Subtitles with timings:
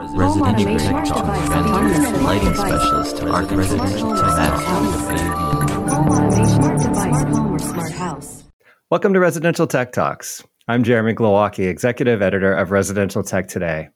[0.00, 4.52] Residential tech talk, vendors, lighting specialist, art residential tech
[8.90, 10.44] Welcome to Residential Tech Talks.
[10.68, 13.88] I'm Jeremy Glowacki, Executive Editor of Residential Tech Today.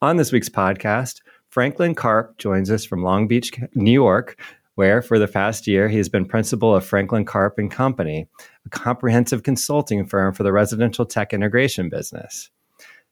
[0.00, 4.40] On this week's podcast, Franklin Karp joins us from Long Beach, New York,
[4.76, 8.28] where for the past year he has been principal of Franklin Karp and Company,
[8.64, 12.50] a comprehensive consulting firm for the residential tech integration business.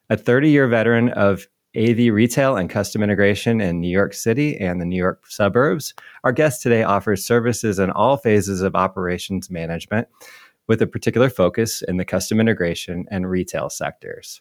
[0.08, 1.48] A 30 year veteran of
[1.78, 6.32] AV retail and custom integration in New York City and the New York suburbs, our
[6.32, 10.08] guest today offers services in all phases of operations management
[10.66, 14.40] with a particular focus in the custom integration and retail sectors.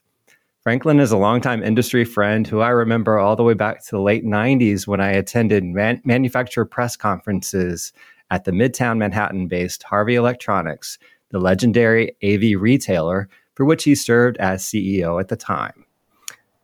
[0.62, 4.02] Franklin is a longtime industry friend who I remember all the way back to the
[4.02, 7.94] late 90s when I attended man- manufacturer press conferences
[8.32, 10.98] at the Midtown Manhattan based Harvey Electronics,
[11.30, 15.86] the legendary AV retailer for which he served as CEO at the time.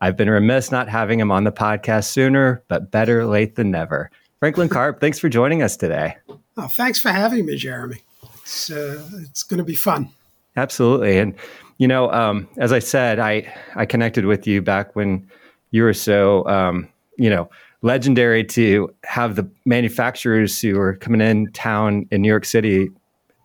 [0.04, 4.12] I've been remiss not having him on the podcast sooner, but better late than never.
[4.42, 6.18] Franklin Karp, thanks for joining us today.
[6.58, 8.02] Oh, thanks for having me, Jeremy.
[8.42, 10.10] It's uh, it's going to be fun.
[10.58, 11.34] Absolutely, and
[11.78, 15.26] you know, um, as I said, I I connected with you back when
[15.72, 17.50] you were so um, you know
[17.82, 22.90] legendary to have the manufacturers who were coming in town in New York City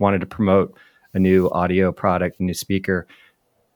[0.01, 0.77] wanted to promote
[1.15, 3.07] a new audio product, a new speaker.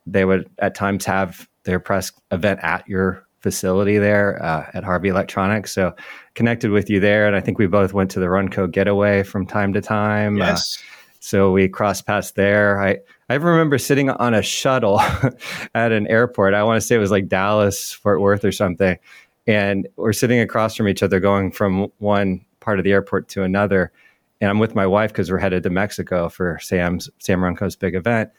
[0.04, 5.08] They would at times have their press event at your facility there uh, at Harvey
[5.08, 5.72] Electronics.
[5.72, 5.94] So
[6.34, 9.46] connected with you there, and I think we both went to the Runco Getaway from
[9.46, 10.40] time to time.
[10.40, 10.78] Uh, yes.
[10.78, 10.82] Uh,
[11.20, 12.82] so we crossed paths there.
[12.82, 15.00] I I remember sitting on a shuttle
[15.74, 16.54] at an airport.
[16.54, 18.98] I want to say it was like Dallas, Fort Worth, or something.
[19.46, 23.42] And we're sitting across from each other, going from one part of the airport to
[23.42, 23.92] another.
[24.40, 27.94] And I'm with my wife because we're headed to Mexico for Sam's Sam Runco's big
[27.94, 28.30] event.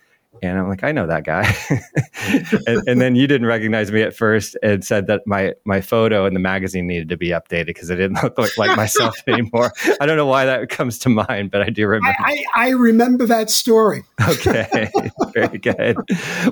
[0.42, 1.56] And I'm like, I know that guy.
[2.68, 6.26] and, and, then you didn't recognize me at first and said that my my photo
[6.26, 9.72] in the magazine needed to be updated because it didn't look like, like myself anymore.
[10.02, 12.16] I don't know why that comes to mind, but I do remember.
[12.20, 14.04] I, I, I remember that story.
[14.28, 14.90] okay,
[15.34, 15.98] very good.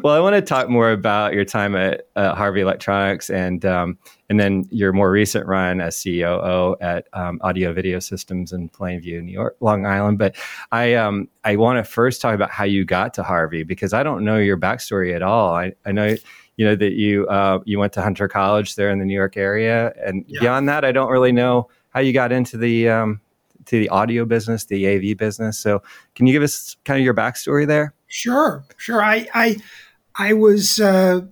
[0.04, 3.98] Well, I want to talk more about your time at uh, Harvey Electronics and um,
[4.32, 9.22] and then your more recent run as COO at um, Audio Video Systems in Plainview,
[9.22, 10.20] New York, Long Island.
[10.20, 10.38] But
[10.72, 14.04] I um, I want to first talk about how you got to Harvey because I
[14.04, 15.54] don't know your backstory at all.
[15.54, 16.16] I, I know
[16.56, 19.36] you know that you uh, you went to Hunter College there in the New York
[19.36, 20.40] area, and yeah.
[20.40, 23.20] beyond that, I don't really know how you got into the um,
[23.66, 25.60] to the audio business, the AV business.
[25.60, 25.84] So,
[26.16, 27.94] can you give us kind of your backstory there?
[28.08, 29.04] Sure, sure.
[29.04, 29.58] I I
[30.16, 30.80] I was.
[30.80, 31.24] Uh,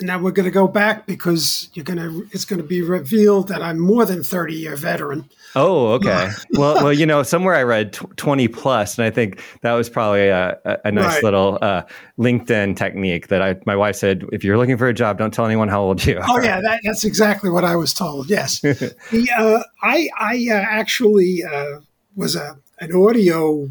[0.00, 3.48] now we're going to go back because you're going to it's going to be revealed
[3.48, 5.28] that I'm more than 30 year veteran.
[5.56, 6.30] Oh, okay.
[6.52, 10.28] well, well, you know, somewhere I read 20 plus, and I think that was probably
[10.28, 11.24] a, a nice right.
[11.24, 11.82] little uh,
[12.18, 15.46] LinkedIn technique that I my wife said, if you're looking for a job, don't tell
[15.46, 16.24] anyone how old you are.
[16.28, 18.28] Oh yeah, that, that's exactly what I was told.
[18.30, 21.80] Yes, the, uh, I I uh, actually uh,
[22.14, 23.68] was a an audio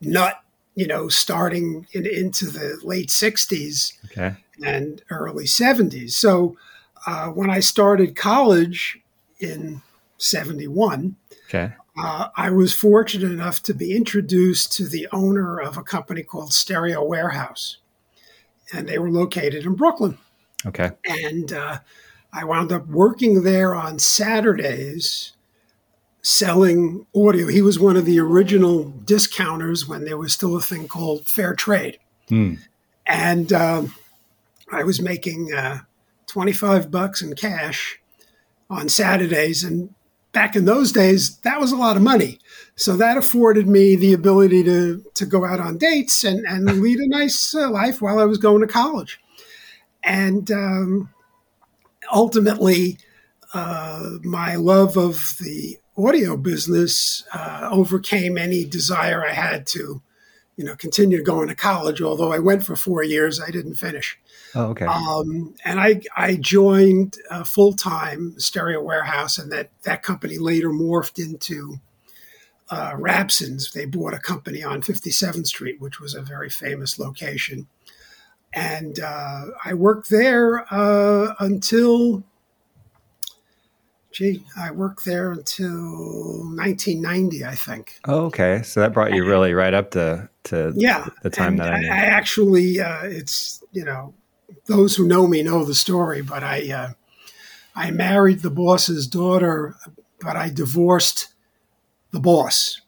[0.00, 0.40] nut,
[0.74, 3.92] you know, starting in, into the late 60s.
[4.06, 6.12] Okay and early 70s.
[6.12, 6.56] So
[7.06, 9.00] uh, when I started college
[9.38, 9.82] in
[10.18, 11.16] 71,
[11.48, 11.72] okay.
[11.96, 16.52] Uh, I was fortunate enough to be introduced to the owner of a company called
[16.52, 17.76] Stereo Warehouse.
[18.72, 20.18] And they were located in Brooklyn.
[20.66, 20.90] Okay.
[21.04, 21.78] And uh,
[22.32, 25.32] I wound up working there on Saturdays
[26.24, 27.48] selling audio.
[27.48, 31.54] He was one of the original discounters when there was still a thing called fair
[31.54, 31.98] trade.
[32.30, 32.60] Mm.
[33.06, 33.94] And um,
[34.72, 35.80] I was making uh,
[36.26, 38.00] 25 bucks in cash
[38.70, 39.62] on Saturdays.
[39.62, 39.94] And
[40.32, 42.38] back in those days, that was a lot of money.
[42.74, 47.00] So that afforded me the ability to, to go out on dates and, and lead
[47.00, 49.20] a nice uh, life while I was going to college.
[50.02, 51.10] And um,
[52.10, 52.96] ultimately,
[53.52, 60.02] uh, my love of the audio business uh, overcame any desire I had to,
[60.56, 62.02] you know, continue going to college.
[62.02, 64.18] Although I went for four years, I didn't finish.
[64.54, 64.86] Oh, okay.
[64.86, 70.70] Um, and I I joined uh, full time Stereo Warehouse, and that that company later
[70.70, 71.80] morphed into
[72.70, 73.72] uh, Rabson's.
[73.72, 77.66] They bought a company on 57th Street, which was a very famous location,
[78.52, 82.24] and uh, I worked there uh, until.
[84.14, 85.72] Gee, I worked there until
[86.54, 87.98] 1990, I think.
[88.06, 88.62] Oh, okay.
[88.62, 92.04] So that brought you really right up to to yeah the time that I, I
[92.04, 94.14] actually uh, it's you know
[94.66, 96.92] those who know me know the story, but I uh,
[97.74, 99.74] I married the boss's daughter,
[100.20, 101.34] but I divorced
[102.12, 102.80] the boss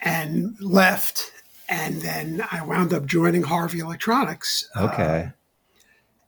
[0.00, 1.30] and left,
[1.68, 4.68] and then I wound up joining Harvey Electronics.
[4.74, 5.28] Uh, okay.
[5.28, 5.30] Uh,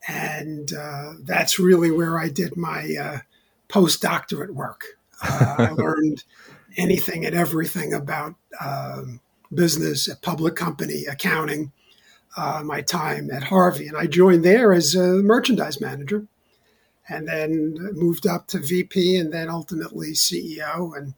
[0.07, 3.19] and uh, that's really where I did my uh,
[3.69, 4.85] postdoctorate work.
[5.23, 6.25] Uh, I learned
[6.77, 9.21] anything and everything about um,
[9.53, 11.73] business, a public company, accounting.
[12.37, 16.27] Uh, my time at Harvey, and I joined there as a merchandise manager,
[17.09, 21.15] and then moved up to VP, and then ultimately CEO, and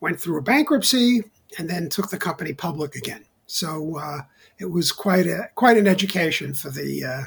[0.00, 1.24] went through a bankruptcy,
[1.58, 3.24] and then took the company public again.
[3.46, 4.20] So uh,
[4.58, 7.22] it was quite a quite an education for the uh,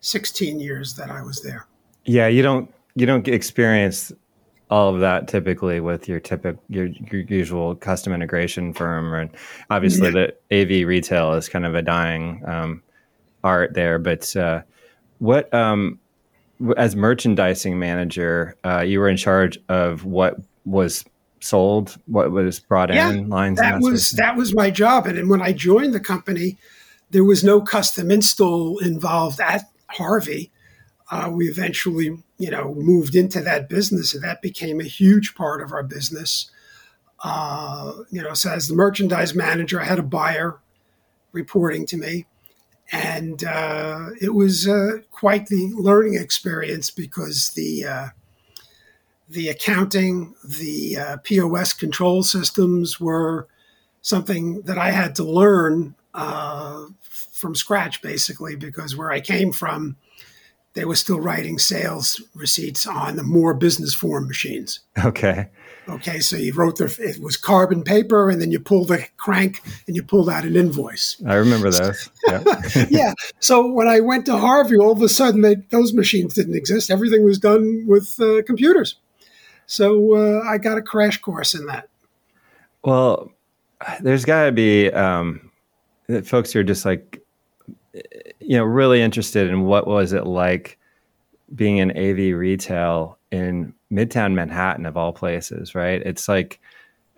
[0.00, 1.66] 16 years that I was there.
[2.04, 4.12] Yeah, you don't you don't experience
[4.70, 9.30] all of that typically with your typical your, your usual custom integration firm and
[9.68, 10.28] obviously yeah.
[10.48, 12.82] the av retail is kind of a dying um,
[13.42, 14.62] art there but uh,
[15.18, 15.98] what um,
[16.76, 21.04] as merchandising manager uh, you were in charge of what was
[21.40, 25.18] sold what was brought yeah, in lines that, that was that was my job and,
[25.18, 26.56] and when i joined the company
[27.10, 30.52] there was no custom install involved at harvey
[31.10, 35.60] uh, we eventually, you know, moved into that business, and that became a huge part
[35.60, 36.50] of our business.
[37.22, 40.60] Uh, you know, so as the merchandise manager, I had a buyer
[41.32, 42.26] reporting to me,
[42.92, 48.08] and uh, it was uh, quite the learning experience because the uh,
[49.28, 53.48] the accounting, the uh, POS control systems were
[54.00, 55.94] something that I had to learn
[57.10, 59.96] from scratch, basically, because where I came from
[60.74, 64.80] they were still writing sales receipts on the more business form machines.
[65.04, 65.48] Okay.
[65.88, 69.60] Okay, so you wrote the it was carbon paper, and then you pulled the crank
[69.86, 71.20] and you pulled out an invoice.
[71.26, 72.08] I remember those.
[72.28, 72.44] Yeah.
[72.90, 73.14] yeah.
[73.40, 76.90] So when I went to Harvey, all of a sudden they, those machines didn't exist.
[76.90, 78.96] Everything was done with uh, computers.
[79.66, 81.88] So uh, I got a crash course in that.
[82.84, 83.32] Well,
[84.00, 85.50] there's got to be um,
[86.24, 87.20] folks who are just like
[88.40, 90.78] you know, really interested in what was it like
[91.54, 96.00] being in AV retail in Midtown Manhattan of all places, right?
[96.02, 96.60] It's like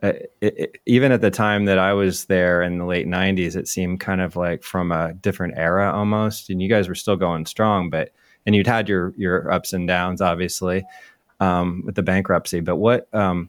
[0.02, 3.54] uh, it, it, even at the time that I was there in the late '90s,
[3.54, 6.50] it seemed kind of like from a different era almost.
[6.50, 8.10] And you guys were still going strong, but
[8.44, 10.84] and you'd had your your ups and downs, obviously,
[11.40, 12.60] um, with the bankruptcy.
[12.60, 13.48] But what um,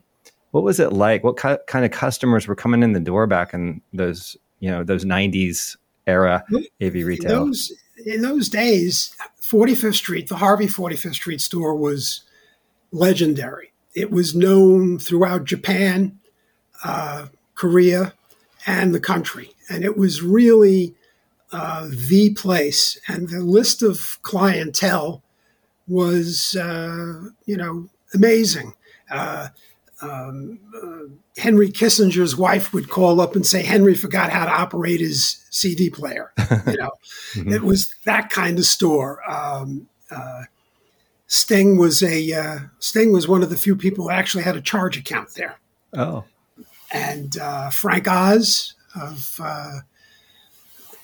[0.52, 1.24] what was it like?
[1.24, 5.04] What kind of customers were coming in the door back in those you know those
[5.04, 6.44] '90s era
[6.82, 7.30] AV retail.
[7.30, 7.72] In those,
[8.06, 12.22] in those days, 45th Street, the Harvey 45th Street store was
[12.92, 13.72] legendary.
[13.94, 16.18] It was known throughout Japan,
[16.82, 18.14] uh, Korea,
[18.66, 19.50] and the country.
[19.68, 20.94] And it was really
[21.52, 22.98] uh, the place.
[23.06, 25.22] And the list of clientele
[25.86, 28.74] was, uh, you know, amazing.
[30.04, 35.00] Um, uh, Henry Kissinger's wife would call up and say Henry forgot how to operate
[35.00, 36.32] his CD player.
[36.66, 36.90] You know,
[37.34, 37.52] mm-hmm.
[37.52, 39.20] it was that kind of store.
[39.30, 40.44] Um, uh,
[41.26, 44.60] Sting was a uh, Sting was one of the few people who actually had a
[44.60, 45.56] charge account there.
[45.92, 46.24] Oh,
[46.92, 49.80] and uh, Frank Oz of uh,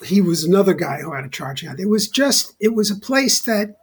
[0.05, 1.81] he was another guy who had a charge account.
[1.81, 3.77] It was just it was a place that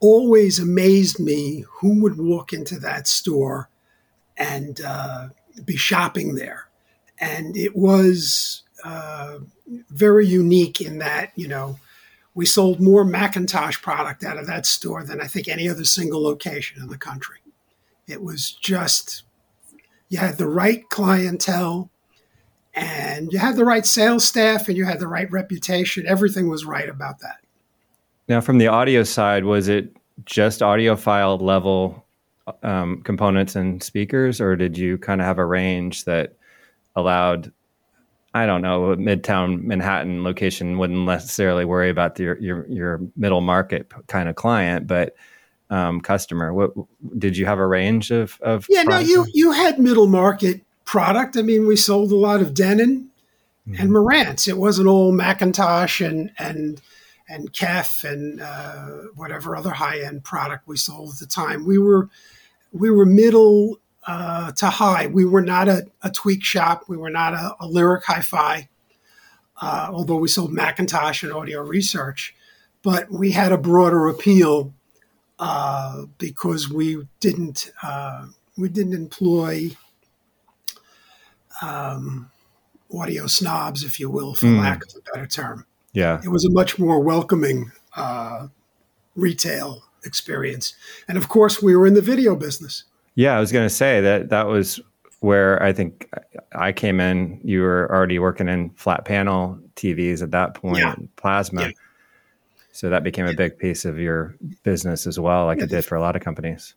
[0.00, 1.64] always amazed me.
[1.80, 3.68] Who would walk into that store?
[4.36, 5.28] And uh,
[5.64, 6.68] be shopping there.
[7.18, 9.38] And it was uh,
[9.90, 11.78] very unique in that, you know,
[12.34, 16.22] we sold more McIntosh product out of that store than I think any other single
[16.22, 17.38] location in the country.
[18.08, 19.22] It was just,
[20.08, 21.90] you had the right clientele
[22.74, 26.06] and you had the right sales staff and you had the right reputation.
[26.06, 27.38] Everything was right about that.
[28.28, 32.03] Now, from the audio side, was it just audiophile level
[32.62, 36.36] um, components and speakers, or did you kind of have a range that
[36.96, 37.52] allowed?
[38.36, 43.40] I don't know, a Midtown Manhattan location wouldn't necessarily worry about the, your your middle
[43.40, 45.14] market kind of client, but
[45.70, 46.52] um, customer.
[46.52, 46.72] What
[47.18, 48.38] did you have a range of?
[48.40, 51.36] of yeah, no, you you had middle market product.
[51.36, 53.10] I mean, we sold a lot of Denon
[53.68, 53.80] mm-hmm.
[53.80, 54.48] and Marantz.
[54.48, 56.80] It wasn't all McIntosh and and
[57.28, 61.66] and Kef and uh, whatever other high end product we sold at the time.
[61.66, 62.08] We were
[62.74, 65.06] we were middle uh, to high.
[65.06, 66.84] We were not a, a, tweak shop.
[66.88, 68.68] We were not a, a lyric hi-fi,
[69.62, 72.34] uh, although we sold McIntosh and audio research.
[72.82, 74.74] But we had a broader appeal
[75.38, 78.26] uh, because we didn't uh,
[78.58, 79.70] we didn't employ
[81.62, 82.30] um,
[82.94, 84.60] audio snobs, if you will, for mm.
[84.60, 85.64] lack of a better term.
[85.94, 88.48] Yeah, it was a much more welcoming uh,
[89.16, 90.74] retail experience.
[91.08, 92.84] And of course, we were in the video business.
[93.14, 94.80] Yeah, I was going to say that that was
[95.20, 96.10] where I think
[96.54, 97.40] I came in.
[97.44, 100.94] You were already working in flat panel TVs at that point, yeah.
[101.16, 101.62] plasma.
[101.62, 101.70] Yeah.
[102.72, 105.94] So that became a big piece of your business as well, like it did for
[105.94, 106.74] a lot of companies.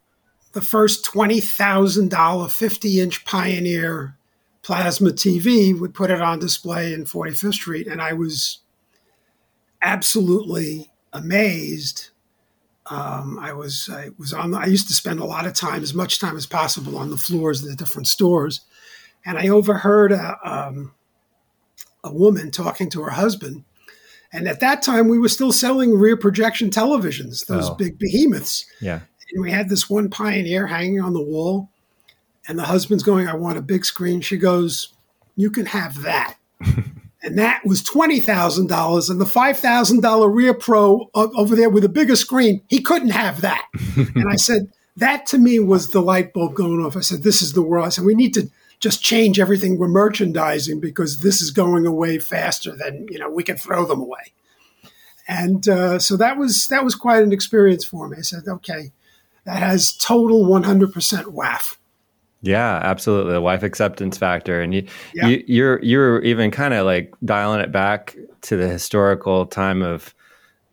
[0.51, 4.15] The first $20,000 50 inch Pioneer
[4.61, 8.59] plasma TV, we put it on display in 45th Street, and I was
[9.81, 12.09] absolutely amazed.
[12.89, 14.53] Um, I was I was on.
[14.53, 17.17] I used to spend a lot of time, as much time as possible, on the
[17.17, 18.61] floors of the different stores,
[19.25, 20.93] and I overheard a, um,
[22.03, 23.63] a woman talking to her husband.
[24.33, 27.75] And at that time, we were still selling rear projection televisions, those Oh.
[27.75, 28.65] big behemoths.
[28.81, 28.99] Yeah.
[29.33, 31.69] And we had this one Pioneer hanging on the wall,
[32.47, 34.21] and the husband's going, I want a big screen.
[34.21, 34.93] She goes,
[35.35, 36.35] You can have that.
[37.27, 39.09] and that was $20,000.
[39.09, 43.67] And the $5,000 Rear Pro over there with a bigger screen, he couldn't have that.
[43.95, 46.97] and I said, That to me was the light bulb going off.
[46.97, 47.85] I said, This is the world.
[47.85, 52.19] I said, We need to just change everything we're merchandising because this is going away
[52.19, 54.33] faster than you know we can throw them away
[55.27, 58.91] and uh, so that was that was quite an experience for me i said okay
[59.47, 60.91] that has total 100%
[61.33, 61.77] WAF
[62.41, 63.33] Yeah, absolutely.
[63.33, 65.27] The wife acceptance factor, and you, Yeah.
[65.27, 70.13] you you're you're even kind of like dialing it back to the historical time of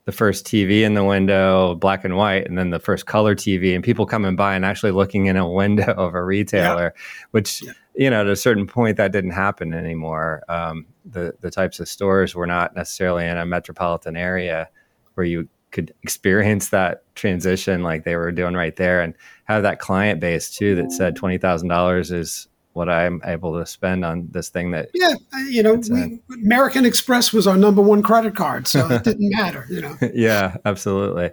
[0.05, 3.75] the first TV in the window, black and white, and then the first color TV,
[3.75, 6.93] and people coming by and actually looking in a window of a retailer,
[7.31, 7.73] which Yeah.
[7.97, 10.43] you know, at a certain point, that didn't happen anymore.
[10.51, 14.69] Um, the the types of stores were not necessarily in a metropolitan area
[15.15, 19.13] where you could experience that transition like they were doing right there, and
[19.45, 23.67] have that client base too that said twenty thousand dollars is what I'm able to
[23.67, 27.81] spend on this thing that yeah uh, you know we, american express was our number
[27.81, 31.31] one credit card so it didn't matter you know yeah, absolutely.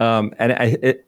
[0.00, 1.06] Um, and I, it,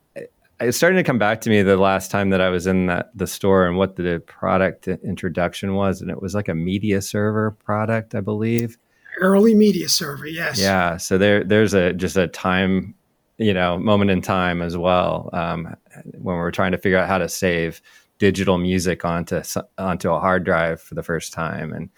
[0.60, 3.10] it's starting to come back to me the last time that I was in that
[3.14, 7.50] the store and what the product introduction was, and it was like a media server
[7.50, 8.78] product, I believe.
[9.20, 12.94] Early media server yes Yeah, so there there's a just a time,
[13.38, 15.76] you know, moment in time as well um,
[16.12, 17.80] when we're trying to figure out how to save
[18.18, 19.42] digital music onto
[19.78, 21.90] onto a hard drive for the first time and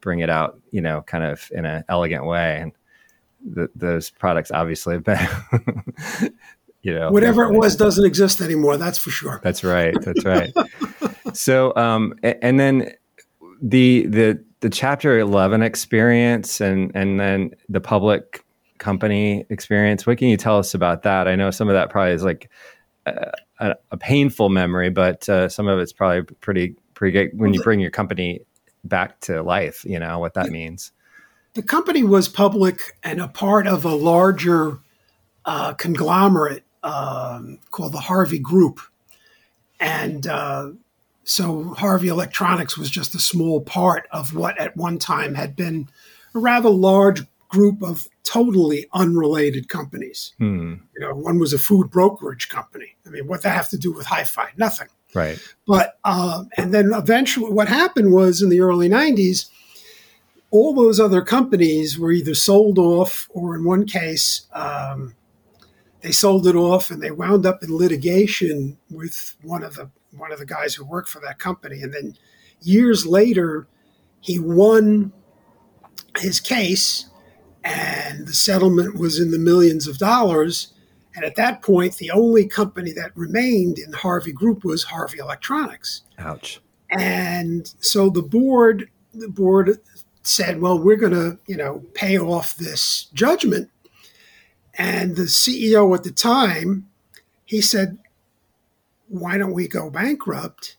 [0.00, 2.60] bring it out, you know, kind of in an elegant way.
[2.60, 2.72] And
[3.54, 5.28] th- those products obviously have been,
[6.82, 9.94] you know, whatever it was doesn't exist anymore that's for sure that's right.
[10.00, 10.52] That's right.
[11.34, 12.92] so, um, and then
[13.60, 18.44] the the the chapter eleven experience, and and then the public
[18.78, 20.06] company experience.
[20.06, 21.26] What can you tell us about that?
[21.26, 22.50] I know some of that probably is like
[23.06, 27.52] a, a, a painful memory, but uh, some of it's probably pretty pretty good when
[27.54, 28.40] you bring your company
[28.84, 29.84] back to life.
[29.84, 30.92] You know what that means.
[31.54, 34.78] the company was public and a part of a larger
[35.44, 38.80] uh, conglomerate um, called the Harvey Group.
[39.80, 40.70] And uh,
[41.28, 45.88] so Harvey Electronics was just a small part of what at one time had been
[46.34, 50.32] a rather large group of totally unrelated companies.
[50.38, 50.76] Hmm.
[50.94, 52.96] You know, one was a food brokerage company.
[53.06, 54.52] I mean, what that have to do with hi-fi?
[54.56, 54.88] Nothing.
[55.14, 55.38] Right.
[55.66, 59.50] But um, and then eventually, what happened was in the early '90s,
[60.50, 65.14] all those other companies were either sold off, or in one case, um,
[66.00, 70.32] they sold it off, and they wound up in litigation with one of the one
[70.32, 71.82] of the guys who worked for that company.
[71.82, 72.16] And then
[72.60, 73.66] years later,
[74.20, 75.12] he won
[76.18, 77.06] his case,
[77.64, 80.72] and the settlement was in the millions of dollars.
[81.14, 86.02] And at that point, the only company that remained in Harvey Group was Harvey Electronics.
[86.18, 86.60] Ouch.
[86.90, 89.78] And so the board, the board
[90.22, 93.70] said, "Well, we're going to, you know, pay off this judgment."
[94.74, 96.88] And the CEO at the time,
[97.44, 97.98] he said,
[99.08, 100.76] "Why don't we go bankrupt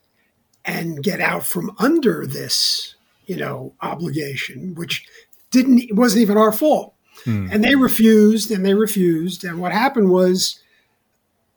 [0.66, 2.96] and get out from under this,
[3.26, 5.06] you know, obligation, which
[5.52, 6.94] didn't it wasn't even our fault."
[7.26, 9.44] And they refused and they refused.
[9.44, 10.60] And what happened was,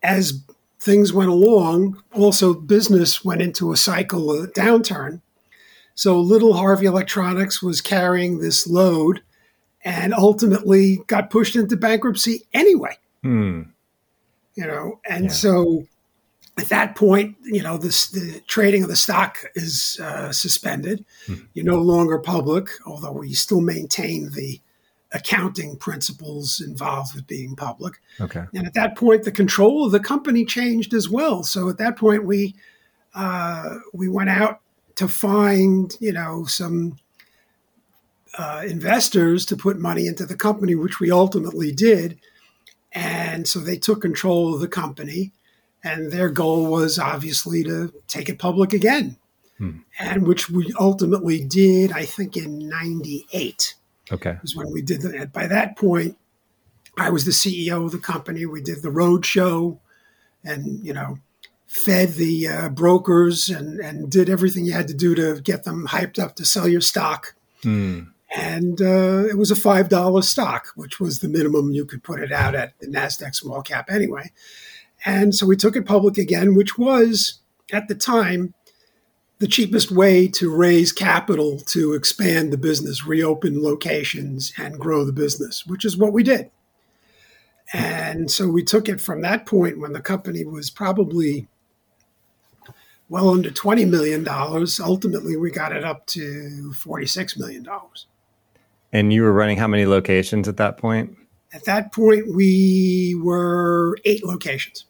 [0.03, 0.43] as
[0.81, 5.21] things went along, also business went into a cycle of downturn.
[5.95, 9.23] So little Harvey Electronics was carrying this load
[9.85, 13.63] and ultimately got pushed into bankruptcy anyway, Hmm.
[14.57, 14.99] you know.
[15.09, 15.31] And Yeah.
[15.31, 15.87] so
[16.59, 21.05] at that point, you know, this, the trading of the stock is uh, suspended.
[21.55, 24.61] You're no longer public, although we still maintain the
[25.13, 28.01] accounting principles involved with being public.
[28.21, 28.45] Okay.
[28.55, 31.43] And at that point, the control of the company changed as well.
[31.43, 32.55] So at that point, we
[33.15, 34.61] uh, we went out
[34.95, 36.97] to find you know some
[38.39, 42.19] uh, investors to put money into the company, which we ultimately did.
[42.93, 45.33] And so they took control of the company,
[45.85, 49.17] and their goal was obviously to take it public again,
[49.99, 51.93] and which we ultimately did.
[51.93, 53.75] I think in '98
[54.13, 54.37] Okay.
[54.43, 55.33] was when we did that.
[55.33, 56.17] By that point,
[56.99, 58.45] I was the CEO of the company.
[58.45, 59.81] We did the road show
[60.45, 61.19] and, you know,
[61.67, 65.87] fed the uh, brokers and, and did everything you had to do to get them
[65.89, 67.35] hyped up to sell your stock.
[67.63, 68.01] Hmm.
[68.35, 72.33] And uh, it was a $5 stock, which was the minimum you could put it
[72.33, 74.31] out at the NASDAQ small cap anyway.
[75.05, 77.41] And so we took it public again, which was
[77.73, 78.55] at the time
[79.39, 85.13] the cheapest way to raise capital to expand the business, reopen locations, and grow the
[85.13, 86.49] business, which is what we did.
[87.73, 91.49] And so we took it from that point when the company was probably
[93.09, 94.27] well under $20 million.
[94.29, 97.67] Ultimately, we got it up to $46 million.
[98.93, 101.17] And you were running how many locations at that point?
[101.53, 104.85] At that point, we were eight locations.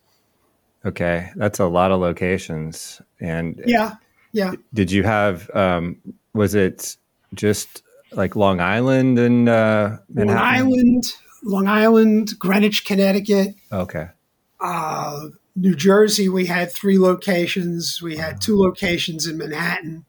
[0.85, 3.01] Okay, that's a lot of locations.
[3.21, 3.95] And yeah,
[4.33, 4.53] yeah.
[4.75, 5.49] Did you have?
[5.55, 5.97] Um,
[6.35, 6.97] was it
[7.35, 11.05] just like Long Island and uh, Long Island,
[11.43, 13.55] Long Island, Greenwich, Connecticut.
[13.71, 14.09] Okay.
[14.61, 18.01] Uh, New Jersey, we had three locations.
[18.01, 20.05] We had two locations in Manhattan,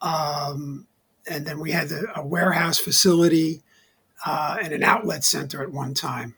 [0.00, 0.86] um,
[1.28, 3.62] and then we had the, a warehouse facility
[4.26, 6.34] uh, and an outlet center at one time.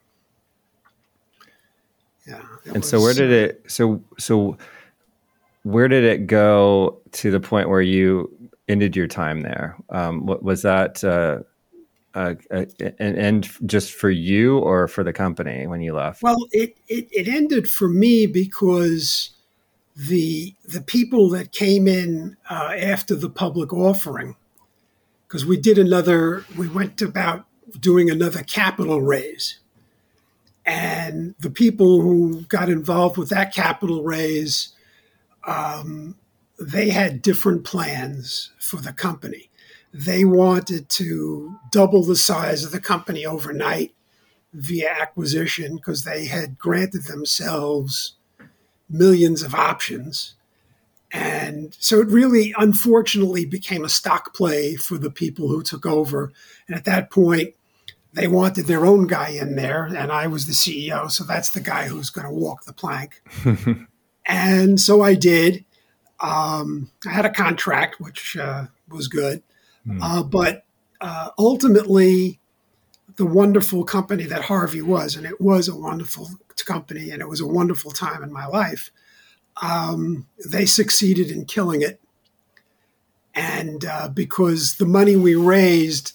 [2.26, 2.43] Yeah.
[2.66, 4.57] And was, so where did it so so
[5.62, 8.31] where did it go to the point where you
[8.69, 9.76] ended your time there?
[9.90, 11.40] Um, what was that uh,
[12.14, 16.23] uh, uh, an end just for you or for the company when you left?
[16.23, 19.31] Well, it, it, it ended for me because
[19.97, 24.37] the the people that came in uh, after the public offering,
[25.26, 27.47] because we did another, we went about
[27.81, 29.59] doing another capital raise
[30.66, 34.71] and the people who got involved with that capital raise,
[35.47, 36.16] um,
[36.59, 39.50] they had different plans for the company.
[39.92, 43.94] They wanted to double the size of the company overnight
[44.52, 48.14] via acquisition because they had granted themselves
[48.88, 50.35] millions of options.
[51.12, 56.33] And so it really, unfortunately, became a stock play for the people who took over.
[56.66, 57.55] And at that point,
[58.14, 61.61] they wanted their own guy in there, and I was the CEO, so that's the
[61.61, 63.22] guy who's going to walk the plank.
[64.27, 65.64] and so I did.
[66.20, 69.42] Um, I had a contract, which uh, was good,
[69.87, 69.98] mm.
[70.00, 70.64] uh, but
[71.00, 72.38] uh, ultimately,
[73.16, 76.31] the wonderful company that Harvey was, and it was a wonderful
[76.64, 78.92] company, and it was a wonderful time in my life.
[79.61, 82.00] Um, they succeeded in killing it,
[83.35, 86.12] and uh, because the money we raised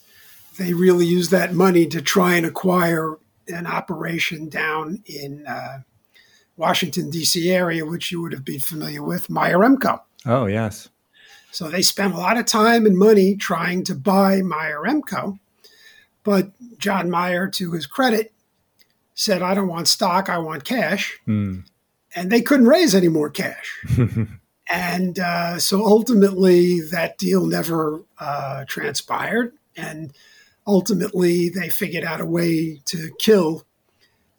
[0.59, 3.17] they really used that money to try and acquire
[3.47, 5.79] an operation down in uh,
[6.57, 7.49] Washington D.C.
[7.49, 10.01] area, which you would have been familiar with, Myer-Emco.
[10.25, 10.89] Oh yes.
[11.51, 15.39] So they spent a lot of time and money trying to buy Myer-Emco,
[16.23, 18.33] but John Meyer, to his credit,
[19.15, 21.63] said, "I don't want stock; I want cash," mm.
[22.15, 23.83] and they couldn't raise any more cash.
[24.69, 30.13] and uh, so ultimately, that deal never uh, transpired, and
[30.69, 33.65] ultimately they figured out a way to kill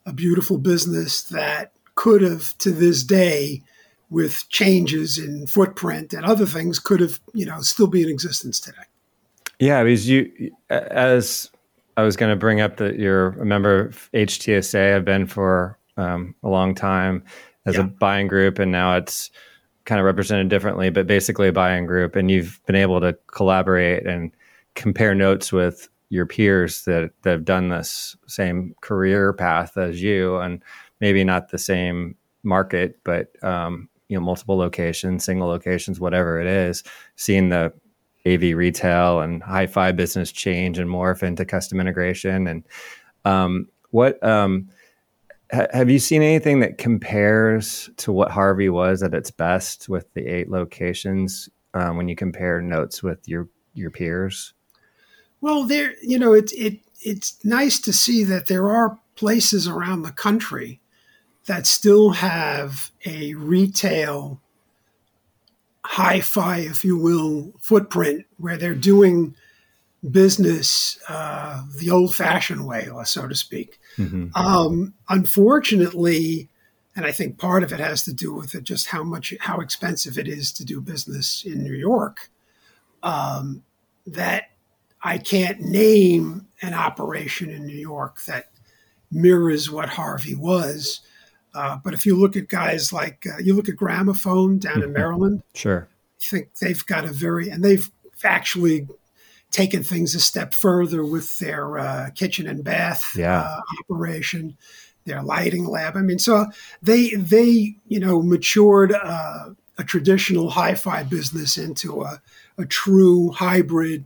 [0.07, 3.61] a beautiful business that could have to this day
[4.11, 8.61] with changes in footprint and other things could have you know still be in existence
[8.61, 8.83] today
[9.59, 11.51] yeah because you as
[11.97, 15.77] i was going to bring up that you're a member of htsa i've been for
[15.97, 17.25] um, a long time
[17.67, 17.83] as yeah.
[17.83, 19.31] a buying group and now it's
[19.85, 24.07] kind of represented differently but basically a buying group and you've been able to collaborate
[24.07, 24.31] and
[24.75, 30.37] compare notes with your peers that, that have done this same career path as you
[30.37, 30.63] and
[31.01, 36.47] maybe not the same market but um, you know multiple locations single locations whatever it
[36.47, 36.83] is
[37.17, 37.73] seeing the
[38.27, 42.47] av retail and hi-fi business change and morph into custom integration.
[42.47, 42.65] And
[43.25, 44.69] um, what um,
[45.53, 50.13] ha- have you seen anything that compares to what harvey was at its best with
[50.15, 54.53] the eight locations um, when you compare notes with your your peers
[55.41, 60.03] well, there, you know, it's it it's nice to see that there are places around
[60.03, 60.81] the country
[61.47, 64.41] that still have a retail
[65.85, 69.35] hi-fi, if you will, footprint where they're doing
[70.09, 73.81] business uh, the old-fashioned way, so to speak.
[73.97, 74.29] Mm-hmm.
[74.35, 76.49] Um, unfortunately,
[76.95, 79.61] and I think part of it has to do with it, just how much how
[79.61, 82.31] expensive it is to do business in New York.
[83.03, 83.63] Um,
[84.07, 84.50] that
[85.03, 88.51] I can't name an operation in New York that
[89.11, 91.01] mirrors what Harvey was.
[91.55, 94.93] Uh, but if you look at guys like uh, you look at Gramophone down in
[94.93, 97.91] Maryland, sure, I think they've got a very and they've
[98.23, 98.87] actually
[99.51, 103.41] taken things a step further with their uh, kitchen and bath Yeah.
[103.41, 104.57] uh, operation,
[105.07, 105.97] their lighting lab.
[105.97, 106.47] I mean, so
[106.81, 112.23] they they you know matured uh, a traditional hi-fi business into a,
[112.59, 114.05] a true hybrid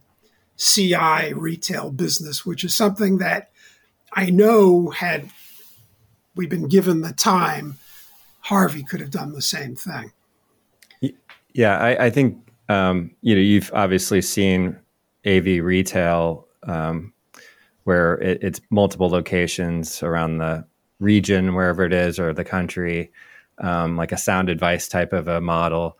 [0.56, 3.50] CI retail business, which is something that
[4.12, 5.30] I know had
[6.36, 7.78] we been given the time,
[8.40, 10.12] Harvey could have done the same thing.
[11.52, 12.38] Yeah, I, I think
[12.68, 14.78] um, you know you've obviously seen
[15.26, 17.12] AV retail um,
[17.84, 20.66] where it, it's multiple locations around the
[21.00, 23.12] region, wherever it is, or the country,
[23.58, 25.98] um, like a sound advice type of a model.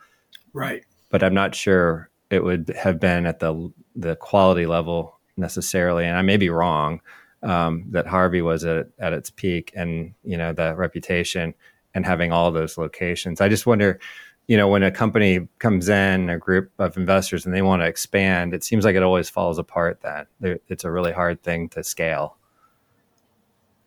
[0.53, 0.85] Right.
[1.11, 6.17] But I'm not sure it would have been at the the quality level necessarily, and
[6.17, 7.01] I may be wrong.
[7.43, 11.55] Um, that Harvey was at, at its peak, and you know the reputation,
[11.95, 13.43] and having all those locations.
[13.43, 14.01] I just wonder,
[14.47, 17.87] you know, when a company comes in, a group of investors, and they want to
[17.87, 20.01] expand, it seems like it always falls apart.
[20.01, 22.39] That it's a really hard thing to scale.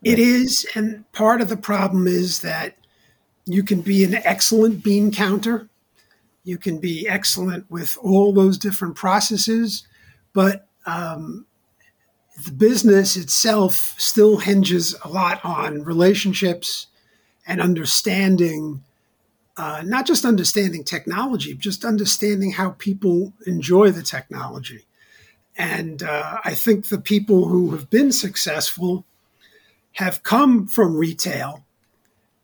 [0.04, 2.78] It is, and part of the problem is that
[3.46, 5.68] you can be an excellent bean counter.
[6.44, 9.88] You can be excellent with all those different processes,
[10.38, 11.48] but um,
[12.46, 16.86] the business itself still hinges a lot on relationships
[17.48, 18.84] and understanding,
[19.58, 24.86] uh, not just understanding technology, just understanding how people enjoy the technology.
[25.58, 29.06] And uh, I think the people who have been successful
[29.94, 31.66] have come from retail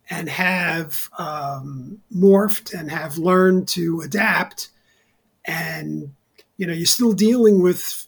[0.10, 4.70] and have um, morphed and have learned to adapt.
[5.46, 6.16] And,
[6.58, 8.08] you know, you're still dealing with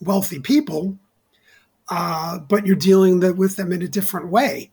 [0.00, 0.98] wealthy people,
[1.88, 4.70] uh, but you're dealing the, with them in a different way.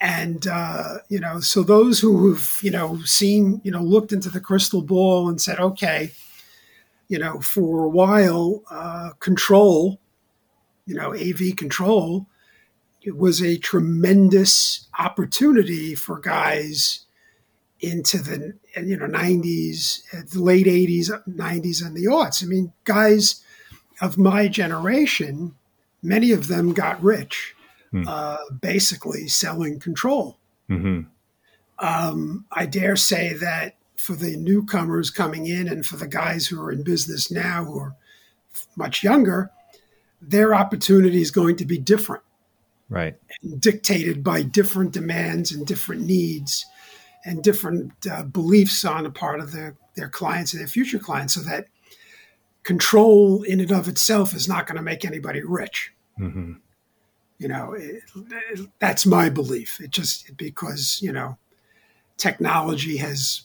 [0.00, 4.28] And, uh, you know, so those who have, you know, seen, you know, looked into
[4.28, 6.12] the crystal ball and said, okay,
[7.08, 10.00] you know, for a while, uh, control,
[10.86, 12.26] you know, AV control,
[13.02, 17.06] it was a tremendous opportunity for guys
[17.84, 23.42] into the you know 90s the late 80s 90s and the aughts i mean guys
[24.00, 25.54] of my generation
[26.02, 27.54] many of them got rich
[27.90, 28.08] Hmm.
[28.08, 31.02] uh, basically selling control hmm
[31.78, 36.60] um, i dare say that for the newcomers coming in and for the guys who
[36.60, 37.94] are in business now who are
[38.76, 39.50] much younger
[40.20, 42.22] their opportunity is going to be different
[42.90, 43.16] Right.
[43.58, 46.66] dictated by different demands and different needs
[47.24, 51.34] and different uh, beliefs on the part of their, their clients and their future clients
[51.34, 51.66] so that
[52.62, 56.52] control in and of itself is not going to make anybody rich hmm
[57.38, 58.02] you know it,
[58.52, 61.36] it- that's my belief it just because you know
[62.16, 63.42] technology has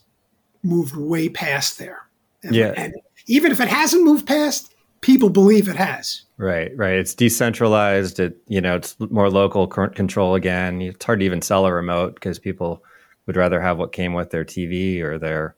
[0.64, 2.08] moved way past there
[2.44, 2.74] and, Yeah.
[2.78, 2.94] and
[3.28, 6.94] even if it hasn't moved past people believe it has Right, right.
[6.94, 8.18] It's decentralized.
[8.18, 10.82] It you know it's more local control again.
[10.82, 12.82] It's hard to even sell a remote because people
[13.30, 15.56] would rather have what came with their TV or their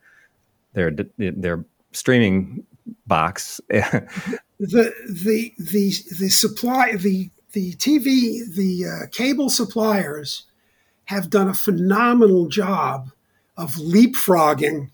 [0.74, 2.66] their their streaming
[3.08, 3.62] box.
[3.70, 4.04] the
[4.60, 10.44] the the the supply the the TV the uh, cable suppliers
[11.06, 13.10] have done a phenomenal job
[13.56, 14.90] of leapfrogging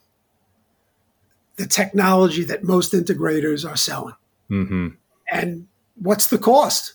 [1.56, 4.14] the technology that most integrators are selling.
[4.50, 4.90] hmm
[5.32, 6.94] And what's the cost?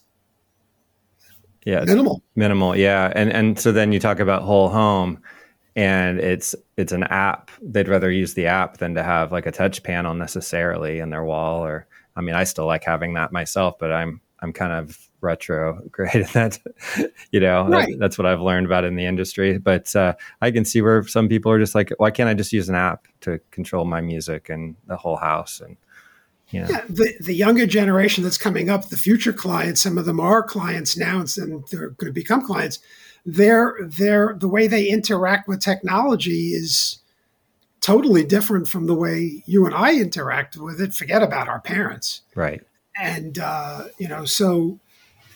[1.65, 2.23] Yeah, Minimal.
[2.37, 2.77] minimal.
[2.77, 5.19] Yeah, and and so then you talk about whole home,
[5.77, 7.51] and it's it's an app.
[7.63, 11.25] They'd rather use the app than to have like a touch panel necessarily in their
[11.25, 11.65] wall.
[11.65, 15.81] Or I mean, I still like having that myself, but I'm I'm kind of retro
[15.91, 16.59] great that.
[17.31, 19.57] you know, that- that's what I've learned about in the industry.
[19.59, 22.53] But uh, I can see where some people are just like, why can't I just
[22.53, 25.61] use an app to control my music and the whole house?
[25.61, 25.77] And
[26.51, 30.05] you know, Yeah, the, the younger generation that's coming up, the future clients, some of
[30.07, 31.29] them are clients now and
[31.71, 32.81] they're going to become clients.
[33.25, 36.99] They're, they're, the way they interact with technology is
[37.81, 40.95] totally different from the way you and I interact with it.
[40.95, 42.23] Forget about our parents.
[42.35, 42.63] right.
[43.01, 44.79] And, uh, you know, so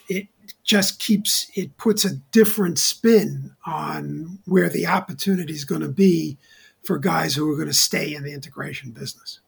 [0.08, 0.28] it
[0.62, 6.36] just keeps, it puts a different spin on where the opportunity is going to be
[6.84, 9.40] for guys who are going to stay in the integration business.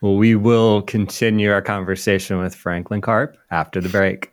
[0.00, 4.32] Well, we will continue our conversation with Franklin Karp after the break.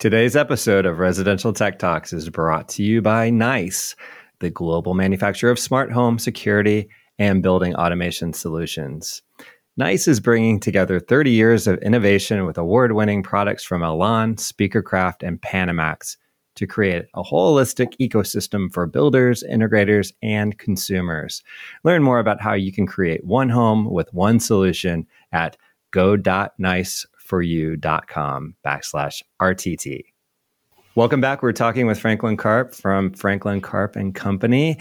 [0.00, 3.94] Today's episode of Residential Tech Talks is brought to you by NICE,
[4.38, 9.20] the global manufacturer of smart home security and building automation solutions.
[9.76, 15.22] NICE is bringing together 30 years of innovation with award winning products from Elan, Speakercraft,
[15.22, 16.16] and Panamax
[16.54, 21.42] to create a holistic ecosystem for builders, integrators, and consumers.
[21.84, 25.58] Learn more about how you can create one home with one solution at
[25.90, 27.04] go.nice
[27.42, 30.04] you.com backslash RTT.
[30.96, 31.42] Welcome back.
[31.42, 34.78] We're talking with Franklin Karp from Franklin Karp and Company.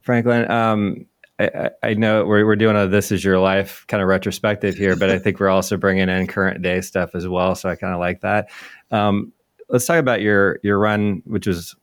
[0.00, 1.06] Franklin, um,
[1.38, 4.96] I, I, know we're, we're doing a This Is Your Life kind of retrospective here,
[4.96, 7.54] but I think we're also bringing in current day stuff as well.
[7.54, 8.50] So I kind of like that.
[8.90, 9.32] Um,
[9.68, 11.76] let's talk about your your run, which was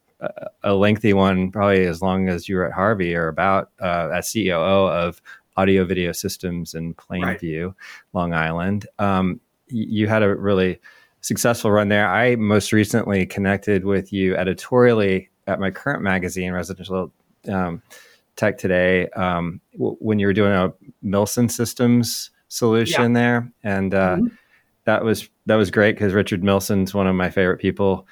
[0.64, 4.32] a lengthy one, probably as long as you were at Harvey or about uh, as
[4.32, 5.22] COO of
[5.58, 7.76] Audio Video Systems in Plainview, right.
[8.14, 8.86] Long Island.
[8.98, 10.80] Um, you had a really
[11.22, 12.08] successful run there.
[12.08, 17.12] I most recently connected with you editorially at my current magazine, Residential
[17.52, 17.82] um,
[18.36, 23.20] Tech Today, um, w- when you were doing a Milson Systems solution yeah.
[23.20, 24.28] there, and uh, mm-hmm.
[24.86, 28.08] that was that was great because Richard Milson's one of my favorite people.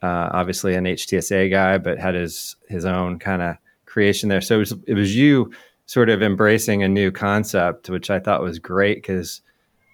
[0.00, 4.40] Uh, obviously, an HTSA guy, but had his his own kind of creation there.
[4.40, 5.52] So it was it was you
[5.86, 9.40] sort of embracing a new concept, which I thought was great because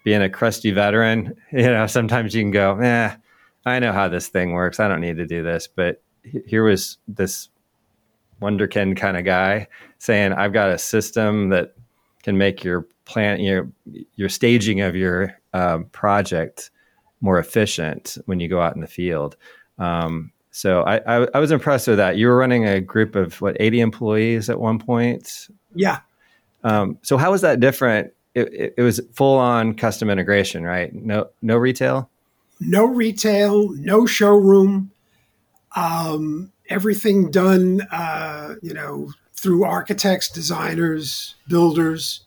[0.05, 3.15] being a crusty veteran, you know, sometimes you can go, eh,
[3.67, 4.79] I know how this thing works.
[4.79, 5.67] I don't need to do this.
[5.67, 6.01] But
[6.47, 7.49] here was this
[8.41, 9.67] wonderkind kind of guy
[9.99, 11.75] saying, I've got a system that
[12.23, 13.71] can make your plan, your
[14.17, 16.71] your staging of your um, project
[17.21, 19.37] more efficient when you go out in the field.
[19.79, 22.17] Um, so I, I, I was impressed with that.
[22.17, 25.49] You were running a group of what 80 employees at one point.
[25.75, 26.01] Yeah.
[26.63, 30.93] Um, so how was that different it, it was full on custom integration, right?
[30.95, 32.11] No, no retail.
[32.61, 34.91] No retail, no showroom.
[35.77, 42.25] Um, everything done, uh, you know, through architects, designers, builders,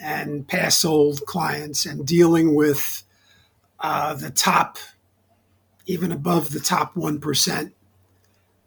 [0.00, 3.02] and past sold clients, and dealing with
[3.80, 4.78] uh, the top,
[5.86, 7.74] even above the top one percent.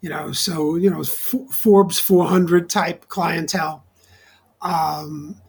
[0.02, 3.84] You know, so you know, Forbes 400 type clientele.
[4.62, 5.42] Um,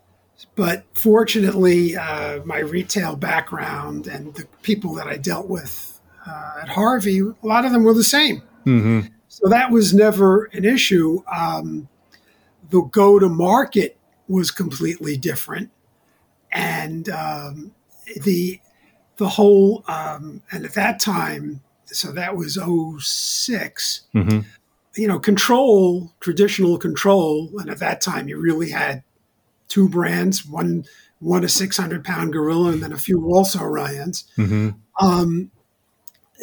[0.57, 6.69] but fortunately, uh, my retail background and the people that I dealt with uh, at
[6.69, 8.43] Harvey, a lot of them were the same.
[8.65, 9.01] Mm-hmm.
[9.29, 11.23] So that was never an issue.
[11.31, 11.89] Um,
[12.71, 15.71] the go to market was completely different.
[16.51, 17.75] And um,
[18.23, 18.59] the
[19.19, 24.41] the whole um, and at that time, so that was 6 mm-hmm.
[24.95, 29.03] you know, control, traditional control, and at that time you really had
[29.69, 30.85] two brands, one
[31.19, 34.25] one a six hundred pound gorilla, and then a few also Ryans.
[34.37, 34.71] Mm-hmm.
[35.05, 35.51] Um,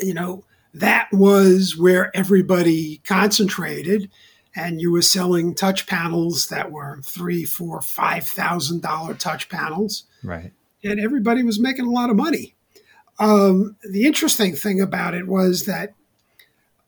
[0.02, 4.10] you know, that was where everybody concentrated,
[4.56, 10.04] and you were selling touch panels that were three, four, five thousand dollar touch panels,
[10.24, 10.52] right?
[10.84, 12.56] And everybody was making a lot of money.
[13.20, 15.94] Um, the interesting thing about it was that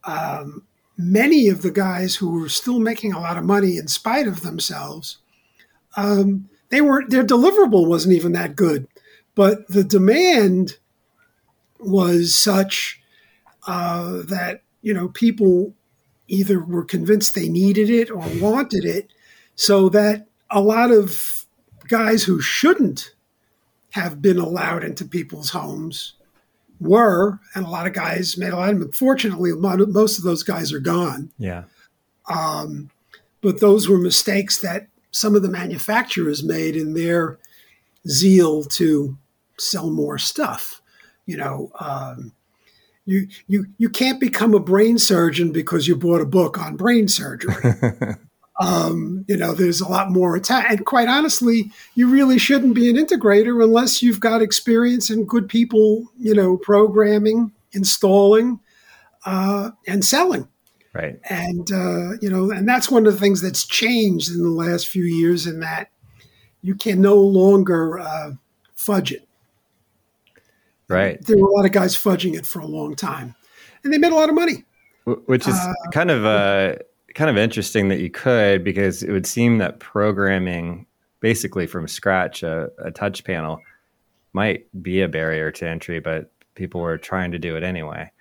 [0.03, 0.63] um,
[0.97, 4.41] many of the guys who were still making a lot of money in spite of
[4.41, 5.19] themselves
[5.95, 8.87] um, they were their deliverable wasn't even that good,
[9.33, 10.77] but the demand
[11.79, 13.01] was such
[13.67, 15.73] uh, that you know people
[16.27, 19.11] either were convinced they needed it or wanted it,
[19.55, 21.45] so that a lot of
[21.87, 23.13] guys who shouldn't
[23.91, 26.15] have been allowed into people's homes
[26.79, 28.91] were, and a lot of guys made a lot of them.
[28.91, 31.31] Fortunately, most of those guys are gone.
[31.37, 31.63] Yeah.
[32.27, 32.89] Um,
[33.41, 37.39] but those were mistakes that some of the manufacturers made in their
[38.07, 39.17] zeal to
[39.57, 40.81] sell more stuff.
[41.25, 42.33] You know, um,
[43.05, 47.07] you you you can't become a brain surgeon because you bought a book on brain
[47.07, 47.55] surgery.
[48.59, 50.69] um, you know, there's a lot more attack.
[50.69, 55.47] And quite honestly, you really shouldn't be an integrator unless you've got experience and good
[55.47, 58.59] people, you know, programming, installing,
[59.25, 60.47] uh, and selling.
[60.95, 61.19] Right.
[61.29, 64.87] And, uh, you know, and that's one of the things that's changed in the last
[64.87, 65.91] few years in that
[66.61, 68.31] you can no longer uh,
[68.75, 69.27] fudge it.
[70.87, 71.21] Right.
[71.25, 73.35] There were a lot of guys fudging it for a long time
[73.85, 74.65] and they made a lot of money.
[75.05, 76.75] Which is uh, kind of uh,
[77.13, 80.87] kind of interesting that you could because it would seem that programming
[81.19, 83.61] basically from scratch a, a touch panel
[84.33, 88.11] might be a barrier to entry, but people were trying to do it anyway.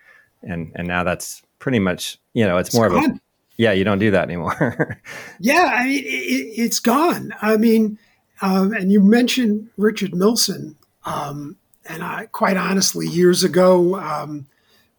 [0.43, 3.13] And and now that's pretty much, you know, it's, it's more gone.
[3.13, 3.21] of a,
[3.57, 5.01] yeah, you don't do that anymore.
[5.41, 7.33] yeah, I mean, it, has gone.
[7.41, 7.99] I mean,
[8.43, 10.75] um, and you mentioned Richard Milson,
[11.07, 14.47] um, and I, quite honestly, years ago, um,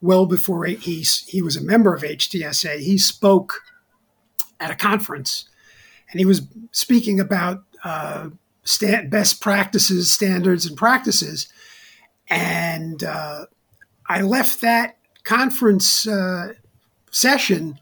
[0.01, 3.61] well before he he was a member of HTSA, he spoke
[4.59, 5.47] at a conference,
[6.09, 8.29] and he was speaking about uh,
[8.63, 11.47] st- best practices, standards, and practices,
[12.27, 13.45] and uh,
[14.09, 16.53] I left that conference uh,
[17.11, 17.79] session,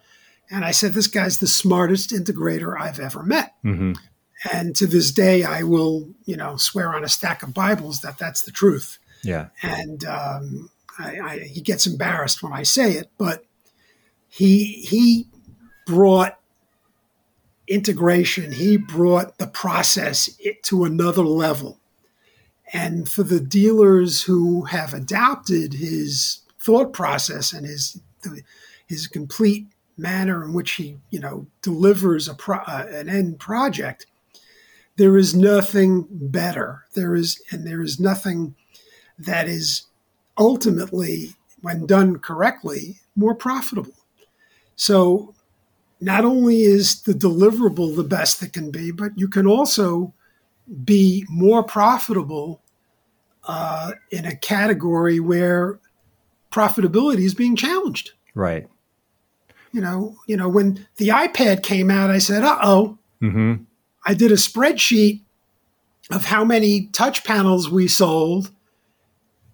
[0.49, 3.93] and I said, "This guy's the smartest integrator I've ever met." Mm-hmm.
[4.51, 8.17] And to this day, I will, you know, swear on a stack of Bibles that
[8.17, 8.97] that's the truth.
[9.23, 9.47] Yeah.
[9.61, 13.45] And um, I, I, he gets embarrassed when I say it, but
[14.27, 15.27] he he
[15.85, 16.39] brought
[17.67, 18.51] integration.
[18.51, 20.29] He brought the process
[20.63, 21.79] to another level.
[22.73, 27.99] And for the dealers who have adopted his thought process and his
[28.87, 34.07] his complete manner in which he you know delivers a pro, uh, an end project,
[34.95, 36.85] there is nothing better.
[36.93, 38.55] There is and there is nothing
[39.19, 39.83] that is
[40.37, 43.93] ultimately, when done correctly, more profitable.
[44.75, 45.35] So
[46.01, 50.13] not only is the deliverable the best that can be, but you can also
[50.83, 52.61] be more profitable
[53.45, 55.79] uh, in a category where
[56.53, 58.11] profitability is being challenged.
[58.35, 58.67] Right.
[59.71, 63.63] You know, you know, when the iPad came out, I said, "Uh oh." Mm-hmm.
[64.05, 65.21] I did a spreadsheet
[66.11, 68.51] of how many touch panels we sold,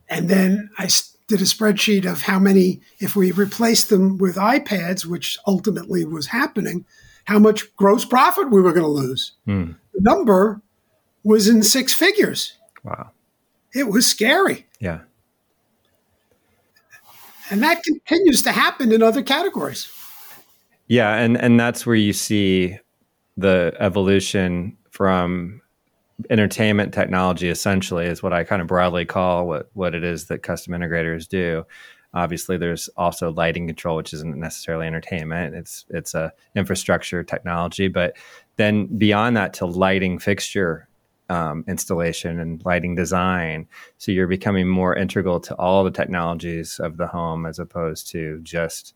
[0.10, 0.90] and then I
[1.28, 6.28] did a spreadsheet of how many, if we replaced them with iPads, which ultimately was
[6.28, 6.86] happening,
[7.26, 9.34] how much gross profit we were going to lose.
[9.48, 9.76] Mm.
[9.94, 10.62] The number
[11.24, 12.58] was in six figures.
[12.84, 13.12] Wow.
[13.74, 14.66] It was scary.
[14.80, 15.02] Yeah.
[17.52, 19.92] And that continues to happen in other categories.
[20.88, 22.78] Yeah, and and that's where you see
[23.38, 25.62] the evolution from
[26.30, 30.44] entertainment technology essentially is what I kind of broadly call what what it is that
[30.44, 31.64] custom integrators do.
[32.14, 35.56] Obviously, there's also lighting control, which isn't necessarily entertainment.
[35.56, 38.18] It's it's a infrastructure technology, but
[38.58, 40.89] then beyond that to lighting fixture
[41.30, 43.68] um, installation and lighting design.
[43.98, 48.40] So you're becoming more integral to all the technologies of the home as opposed to
[48.44, 48.94] just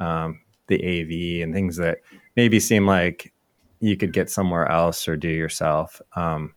[0.00, 1.98] um, the AV and things that
[2.36, 3.32] maybe seem like
[3.80, 6.00] you could get somewhere else or do yourself.
[6.14, 6.54] Um,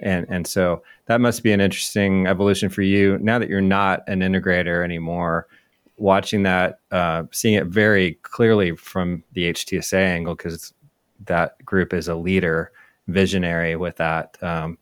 [0.00, 4.06] and and so that must be an interesting evolution for you now that you're not
[4.08, 5.46] an integrator anymore
[5.96, 10.72] watching that uh, seeing it very clearly from the htsa angle because
[11.24, 12.72] that group is a leader
[13.08, 14.78] visionary with that um,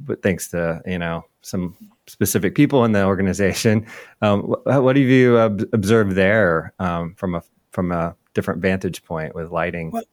[0.00, 3.86] but thanks to you know some specific people in the organization
[4.22, 9.34] um, what, what, have you observed there um, from a from a different vantage point
[9.34, 10.04] with lighting well,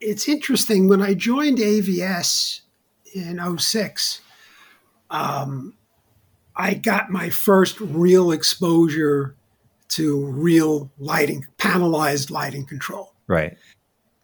[0.00, 2.60] it's interesting when i joined avs
[3.14, 4.20] in 06,
[5.10, 5.74] um,
[6.56, 9.34] I got my first real exposure
[9.90, 13.14] to real lighting, panelized lighting control.
[13.26, 13.56] Right.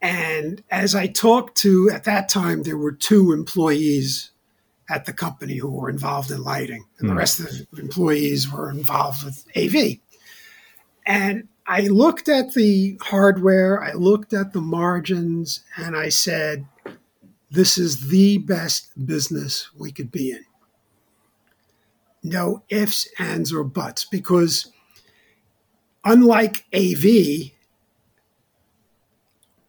[0.05, 4.33] And as I talked to, at that time, there were two employees
[4.90, 7.09] at the company who were involved in lighting, and mm.
[7.09, 7.19] the hmm.
[7.19, 9.97] rest of the employees were involved with AV.
[11.07, 16.67] And I looked at the hardware, I looked at the margins, and I said,
[17.51, 20.45] this is the best business we could be in.
[22.23, 24.71] No ifs, ands, or buts, because
[26.05, 27.54] unlike AV,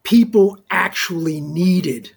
[0.05, 2.11] people actually needed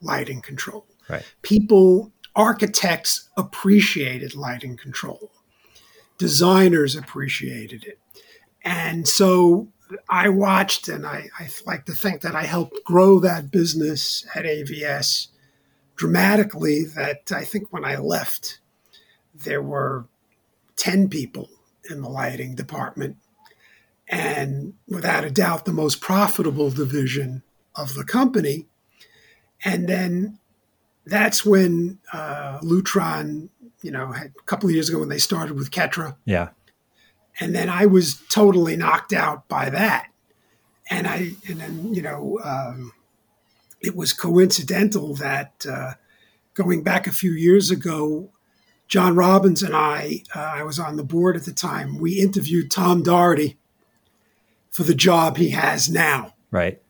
[0.00, 0.84] lighting control.
[1.08, 1.24] Right.
[1.42, 5.30] People, architects appreciated lighting control,
[6.18, 8.00] designers appreciated it.
[8.62, 9.68] And so
[10.08, 14.44] I watched, and I, I like to think that I helped grow that business at
[14.44, 15.28] AVS
[15.96, 16.84] dramatically.
[16.84, 18.60] That I think when I left,
[19.34, 20.06] there were
[20.76, 21.50] 10 people
[21.90, 23.18] in the lighting department.
[24.08, 27.42] And without a doubt, the most profitable division
[27.74, 28.66] of the company.
[29.64, 30.38] And then
[31.06, 33.48] that's when uh, Lutron,
[33.82, 36.16] you know, a couple of years ago when they started with Ketra.
[36.24, 36.50] Yeah
[37.40, 40.08] and then I was totally knocked out by that.
[40.90, 42.92] And I, and then you know, um,
[43.80, 45.94] it was coincidental that uh,
[46.54, 48.30] going back a few years ago,
[48.86, 51.98] John Robbins and I, uh, I was on the board at the time.
[51.98, 53.58] We interviewed Tom Doherty
[54.74, 56.34] for the job he has now.
[56.50, 56.82] Right.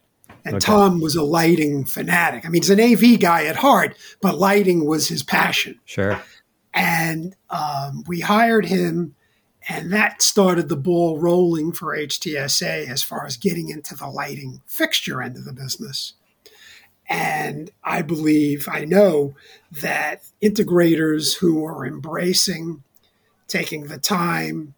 [0.44, 0.64] And okay.
[0.64, 2.44] Tom was a lighting fanatic.
[2.44, 5.78] I mean, he's an AV guy at heart, but lighting was his passion.
[5.84, 6.20] Sure.
[6.72, 9.14] And um, we hired him
[9.68, 14.60] and that started the ball rolling for HTSA as far as getting into the lighting
[14.66, 16.14] fixture end of the business.
[17.08, 19.34] And I believe, I know
[19.70, 22.82] that integrators who are embracing
[23.46, 24.73] taking the time,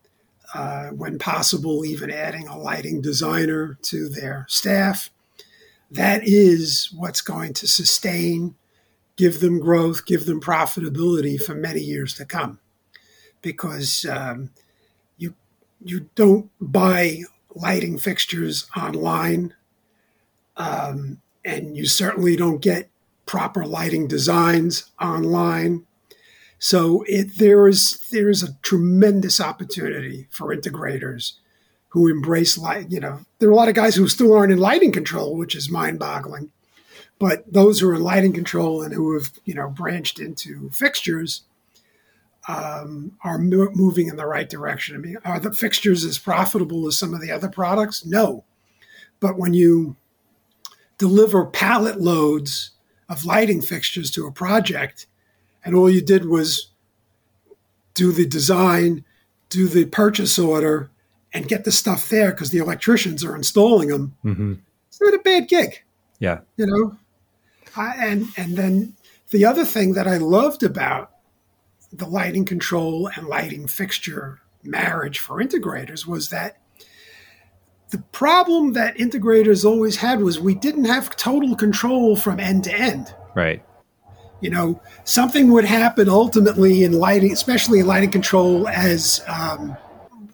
[0.57, 5.11] uh, when possible, even adding a lighting designer to their staff,
[5.91, 8.55] that is what's going to sustain,
[9.17, 12.59] give them growth, give them profitability for many years to come.
[13.43, 14.51] Because um,
[15.85, 17.23] you don't buy
[17.55, 19.55] lighting fixtures online,
[20.57, 22.91] um, and you certainly don't get
[23.27, 25.87] proper lighting designs online.
[26.59, 31.35] So it, there is there is a tremendous opportunity for integrators
[31.89, 32.91] who embrace light.
[32.91, 35.55] You know, there are a lot of guys who still aren't in lighting control, which
[35.55, 36.51] is mind-boggling.
[37.19, 41.43] But those who are in lighting control and who have you know branched into fixtures
[42.49, 44.95] um, are mo- moving in the right direction.
[44.95, 48.05] I mean, are the fixtures as profitable as some of the other products?
[48.05, 48.45] No,
[49.21, 49.97] but when you
[50.99, 52.71] deliver pallet loads
[53.09, 55.07] of lighting fixtures to a project,
[55.67, 56.71] and all you did was
[57.95, 59.05] do the design,
[59.49, 60.91] do the purchase order,
[61.35, 64.17] and get the stuff there because the electricians are installing them.
[64.25, 64.55] Mm-hmm.
[64.89, 65.83] It's not a bad gig.
[66.21, 66.41] Yeah.
[66.57, 66.97] You know,
[67.77, 68.95] I, and and then
[69.31, 71.11] the other thing that I loved about
[71.93, 76.59] the lighting control and lighting fixture marriage for integrators was that
[77.91, 82.73] the problem that integrators always had was we didn't have total control from end to
[82.73, 83.15] end.
[83.35, 83.65] Right.
[84.41, 89.77] You know, something would happen ultimately in lighting, especially in lighting control, as um,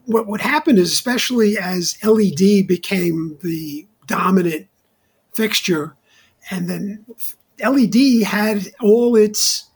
[0.07, 4.67] what would happen is, especially as LED became the dominant
[5.33, 5.97] fixture,
[6.51, 7.05] and then
[7.61, 9.71] LED had all its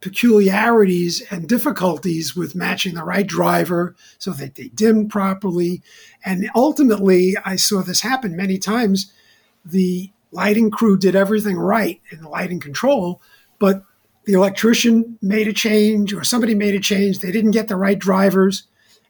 [0.00, 5.82] peculiarities and difficulties with matching the right driver so that they dimmed properly.
[6.24, 9.12] And ultimately, I saw this happen many times.
[9.64, 13.20] The lighting crew did everything right in the lighting control,
[13.58, 13.82] but
[14.24, 17.20] the electrician made a change or somebody made a change.
[17.20, 18.64] They didn't get the right drivers.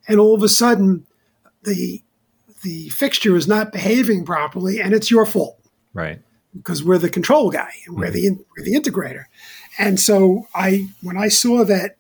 [0.07, 1.07] And all of a sudden,
[1.65, 2.03] the
[2.63, 5.59] the fixture is not behaving properly, and it's your fault.
[5.95, 6.21] Right.
[6.55, 8.43] Because we're the control guy, and we're the mm-hmm.
[8.57, 9.25] we're the integrator.
[9.79, 11.97] And so I, when I saw that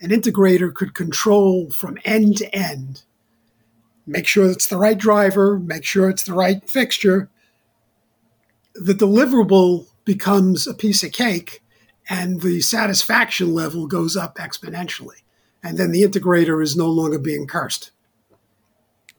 [0.00, 3.02] an integrator could control from end to end,
[4.06, 7.28] make sure it's the right driver, make sure it's the right fixture,
[8.74, 11.62] the deliverable becomes a piece of cake
[12.08, 15.20] and the satisfaction level goes up exponentially.
[15.62, 17.90] And then the integrator is no longer being cursed.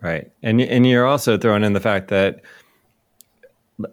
[0.02, 0.32] Right.
[0.42, 2.42] And and you're also throwing in the fact that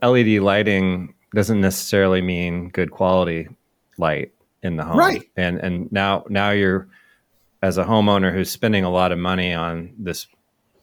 [0.02, 3.48] LED lighting doesn't necessarily mean good quality
[3.98, 4.32] light
[4.62, 4.96] in the home.
[4.96, 5.28] Right.
[5.36, 6.88] And and now now you're
[7.60, 10.28] as a homeowner who's spending a lot of money on this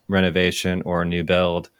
[0.08, 1.72] renovation or new build,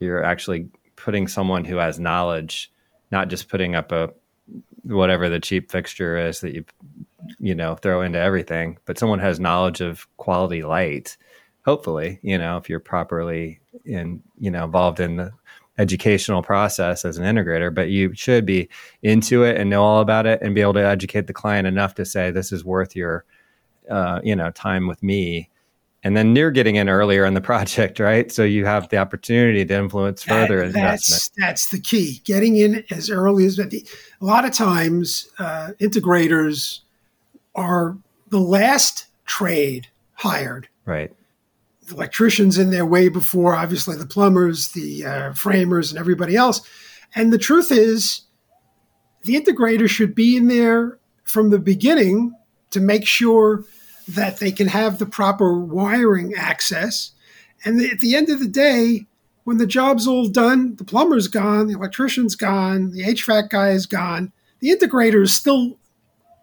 [0.00, 2.71] you're actually putting someone who has knowledge,
[3.12, 4.10] not just putting up a
[4.84, 6.64] whatever the cheap fixture is that you
[7.38, 11.16] you know throw into everything, but someone has knowledge of quality light.
[11.64, 15.30] Hopefully, you know, if you're properly in, you know, involved in the
[15.78, 18.68] educational process as an integrator, but you should be
[19.02, 21.94] into it and know all about it and be able to educate the client enough
[21.94, 23.24] to say this is worth your,
[23.88, 25.48] uh, you know, time with me.
[26.04, 28.30] And then you're getting in earlier in the project, right?
[28.32, 31.00] So you have the opportunity to influence further that, investment.
[31.00, 32.20] That's, that's the key.
[32.24, 33.70] Getting in as early as a
[34.20, 36.80] lot of times, uh, integrators
[37.54, 37.96] are
[38.28, 40.68] the last trade hired.
[40.84, 41.12] Right
[41.90, 46.62] electricians in there way before, obviously, the plumbers, the uh, framers, and everybody else.
[47.14, 48.22] And the truth is,
[49.22, 52.34] the integrator should be in there from the beginning
[52.70, 53.64] to make sure
[54.08, 57.12] that they can have the proper wiring access.
[57.64, 59.06] And at the end of the day,
[59.44, 63.86] when the job's all done, the plumber's gone, the electrician's gone, the HVAC guy is
[63.86, 65.76] gone, the integrator is still,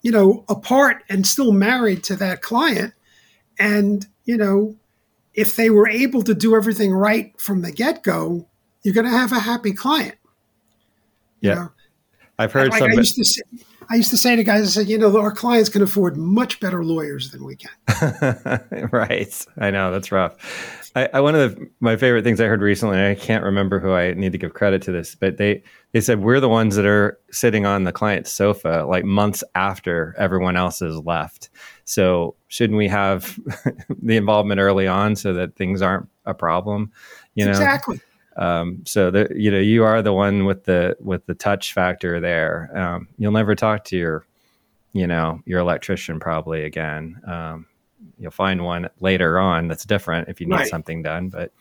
[0.02, 2.94] you know, apart and still married to that client.
[3.58, 4.76] And, you know,
[5.34, 8.48] if they were able to do everything right from the get go,
[8.84, 10.16] you're going to have a happy client.
[11.42, 11.54] Yeah.
[11.54, 11.72] know?
[12.38, 13.42] I've heard like I used, to say,
[13.92, 16.60] I used to say to guys, I said, you know, our clients can afford much
[16.60, 18.90] better lawyers than we can.
[18.92, 19.46] right.
[19.58, 20.36] I know that's rough.
[20.96, 23.94] I, I, one of the, my favorite things I heard recently, I can't remember who
[23.94, 26.86] I need to give credit to this, but they, they said we're the ones that
[26.86, 31.50] are sitting on the client's sofa like months after everyone else has left.
[31.86, 33.40] So shouldn't we have
[34.02, 36.92] the involvement early on so that things aren't a problem?
[37.34, 38.00] You know exactly.
[38.40, 42.20] Um, so that you know you are the one with the with the touch factor
[42.20, 42.72] there.
[42.74, 44.26] Um, you'll never talk to your
[44.94, 47.22] you know your electrician probably again.
[47.28, 47.66] Um,
[48.18, 50.68] you'll find one later on that's different if you need right.
[50.68, 51.52] something done, but.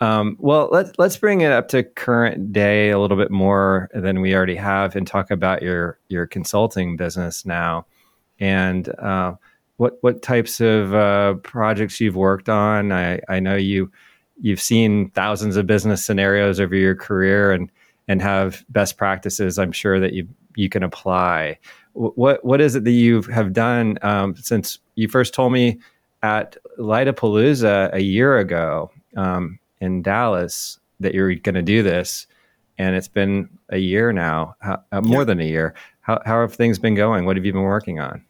[0.00, 4.20] Um, well, let's let's bring it up to current day a little bit more than
[4.20, 7.86] we already have, and talk about your your consulting business now.
[8.40, 9.34] And uh,
[9.82, 12.92] what what types of uh, projects you've worked on.
[12.92, 13.90] I, I know you
[14.40, 17.70] you've seen thousands of business scenarios over your career and
[18.08, 19.58] and have best practices.
[19.58, 21.58] I'm sure that you you can apply.
[21.94, 25.78] What what is it that you have done um, since you first told me
[26.22, 32.26] at Lightapalooza a year ago um, in Dallas that you're going to do this,
[32.78, 35.74] and it's been a year now, uh, more than a year.
[36.00, 37.24] How how have things been going?
[37.24, 38.24] What have you been working on?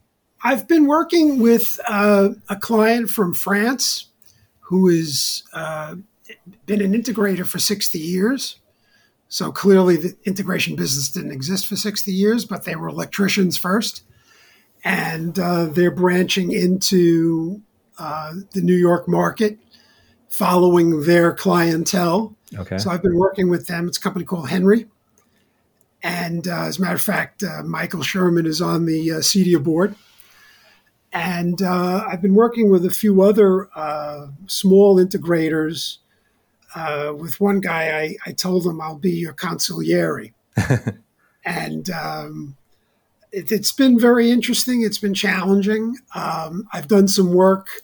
[0.44, 4.11] I've been working with uh, a client from France
[4.72, 5.96] who has uh,
[6.64, 8.58] been an integrator for 60 years.
[9.28, 14.02] So clearly, the integration business didn't exist for 60 years, but they were electricians first.
[14.82, 17.60] And uh, they're branching into
[17.98, 19.58] uh, the New York market,
[20.30, 22.34] following their clientele.
[22.56, 22.78] Okay.
[22.78, 23.86] So I've been working with them.
[23.86, 24.86] It's a company called Henry.
[26.02, 29.62] And uh, as a matter of fact, uh, Michael Sherman is on the uh, CEDIA
[29.62, 29.96] board.
[31.12, 35.98] And uh, I've been working with a few other uh, small integrators.
[36.74, 40.32] Uh, with one guy, I, I told him I'll be your consigliere.
[41.44, 42.56] and um,
[43.30, 44.82] it, has been very interesting.
[44.82, 45.96] It's been challenging.
[46.14, 47.82] Um, I've done some work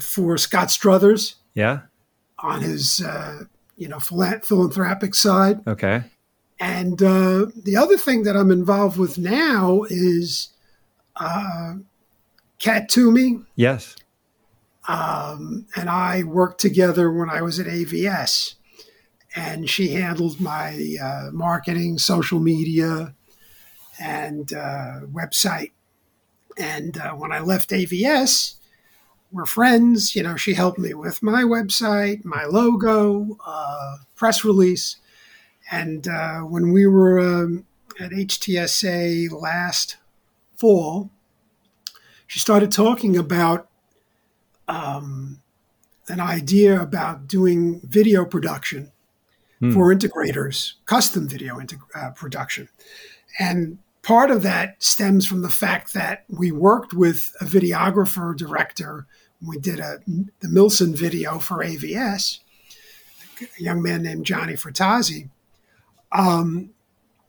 [0.00, 1.36] for Scott Struthers.
[1.54, 1.80] Yeah.
[2.38, 3.02] On his,
[3.76, 5.66] you know, philanthropic side.
[5.66, 6.04] Okay.
[6.60, 10.48] And uh, the other thing that I'm involved with now is
[11.18, 11.74] uh,
[12.58, 13.40] Kat Toomey.
[13.56, 13.96] Yes.
[14.86, 18.54] Um, and I worked together when I was at AVS.
[19.36, 23.14] And she handled my uh, marketing, social media,
[24.00, 25.72] and uh, website.
[26.56, 28.54] And uh, when I left AVS,
[29.30, 30.16] we're friends.
[30.16, 34.96] You know, she helped me with my website, my logo, uh, press release
[35.70, 37.66] and uh, when we were um,
[38.00, 39.96] at HTSA last
[40.58, 41.10] fall,
[42.26, 43.68] she started talking about
[44.66, 45.40] um,
[46.08, 48.92] an idea about doing video production
[49.60, 49.72] hmm.
[49.72, 52.68] for integrators, custom video integ- uh, production.
[53.38, 59.06] And part of that stems from the fact that we worked with a videographer director.
[59.46, 59.98] We did a,
[60.40, 62.40] the Milson video for AVS,
[63.40, 65.30] a young man named Johnny Fratazzi
[66.12, 66.70] um,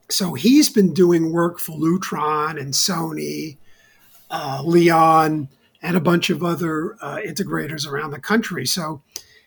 [0.09, 3.57] so he's been doing work for Lutron and Sony,
[4.31, 5.49] uh, Leon,
[5.81, 8.65] and a bunch of other uh, integrators around the country.
[8.65, 9.01] So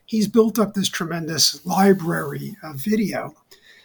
[0.06, 3.34] he's built up this tremendous library of video.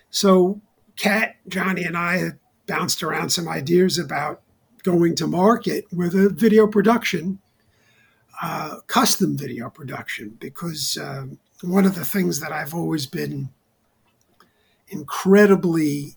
[0.09, 0.61] So
[0.95, 2.31] Kat, Johnny, and I
[2.67, 4.41] bounced around some ideas about
[4.83, 7.39] going to market with a video production,
[8.41, 13.49] uh, custom video production, because um, one of the things that I've always been
[14.89, 16.16] incredibly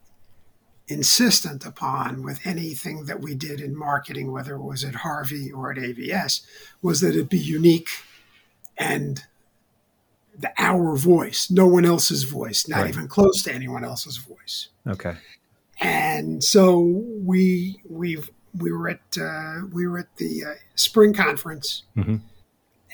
[0.90, 5.70] insistent upon with anything that we did in marketing, whether it was at Harvey or
[5.70, 6.42] at AVS,
[6.82, 7.88] was that it be unique
[8.76, 9.24] and
[10.36, 12.88] the our voice, no one else's voice, not right.
[12.88, 14.68] even close to anyone else's voice.
[14.86, 15.16] Okay.
[15.80, 18.18] And so we we
[18.58, 22.16] we were at uh, we were at the uh, spring conference, mm-hmm.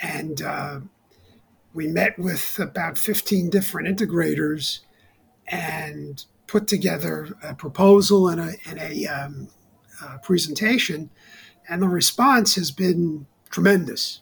[0.03, 0.81] and uh,
[1.73, 4.81] we met with about fifteen different integrators
[5.49, 9.49] and put together a proposal and a, and a, um,
[10.03, 11.11] a presentation,
[11.69, 14.21] and the response has been tremendous.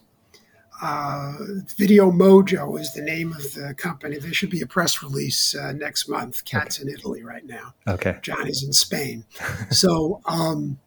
[0.81, 1.33] Uh,
[1.77, 4.17] Video Mojo is the name of the company.
[4.17, 6.43] There should be a press release uh, next month.
[6.43, 6.89] Kat's okay.
[6.89, 7.73] in Italy right now.
[7.87, 8.17] Okay.
[8.21, 9.25] Johnny's in Spain.
[9.69, 10.79] so um,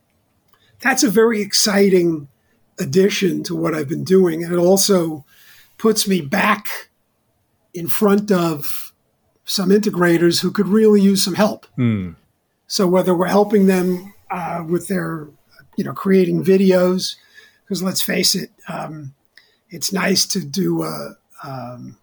[0.81, 2.29] that's a very exciting
[2.79, 4.45] addition to what I've been doing.
[4.45, 5.25] And it also
[5.79, 6.91] puts me back
[7.73, 8.88] in front of
[9.49, 11.67] some integrators who could really use some help.
[11.79, 12.17] Mm.
[12.67, 15.27] So whether we're helping them uh, with their,
[15.77, 17.17] you know, creating videos,
[17.65, 19.15] because let's face it, um,
[19.71, 21.97] it's nice to do a, um,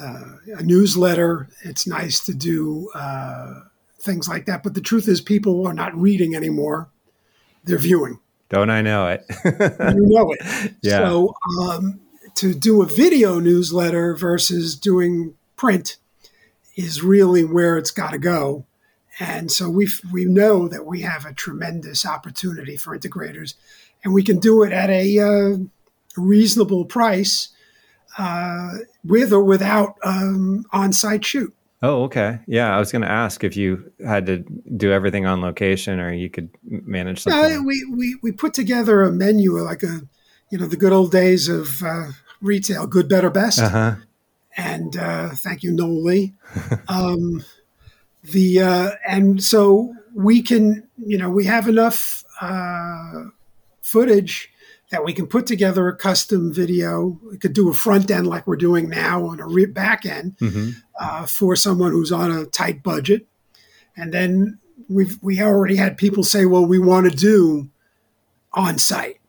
[0.00, 1.48] uh, a, newsletter.
[1.62, 3.60] It's nice to do uh,
[4.00, 4.62] things like that.
[4.62, 6.88] But the truth is, people are not reading anymore;
[7.64, 8.18] they're viewing.
[8.48, 9.24] Don't I know it?
[9.44, 10.72] you know it.
[10.82, 10.98] Yeah.
[10.98, 12.00] So um,
[12.36, 15.96] to do a video newsletter versus doing print
[16.76, 18.66] is really where it's got to go.
[19.18, 23.54] And so we we know that we have a tremendous opportunity for integrators,
[24.04, 25.56] and we can do it at a uh,
[26.18, 27.48] reasonable price,
[28.18, 28.72] uh,
[29.02, 31.54] with or without um, on-site shoot.
[31.82, 32.40] Oh, okay.
[32.46, 34.38] Yeah, I was going to ask if you had to
[34.76, 37.58] do everything on location, or you could manage something.
[37.58, 40.02] Uh, we, we we put together a menu like a,
[40.50, 42.08] you know, the good old days of uh,
[42.42, 43.60] retail, good, better, best.
[43.60, 43.96] Uh-huh
[44.56, 46.34] and uh, thank you, Lee.
[46.88, 47.44] Um,
[48.22, 53.24] the uh, and so we can, you know, we have enough uh,
[53.82, 54.50] footage
[54.90, 57.18] that we can put together a custom video.
[57.28, 60.36] We could do a front end like we're doing now on a re- back end
[60.38, 60.70] mm-hmm.
[60.98, 63.26] uh, for someone who's on a tight budget,
[63.96, 67.68] and then we've we already had people say, well, we want to do
[68.52, 69.20] on site.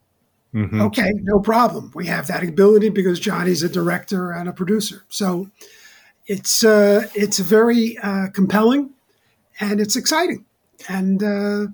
[0.53, 0.81] Mm-hmm.
[0.81, 1.91] Okay, no problem.
[1.93, 5.03] We have that ability because Johnny's a director and a producer.
[5.09, 5.49] So
[6.25, 8.91] it's uh, it's very uh, compelling
[9.59, 10.45] and it's exciting.
[10.87, 11.67] And uh,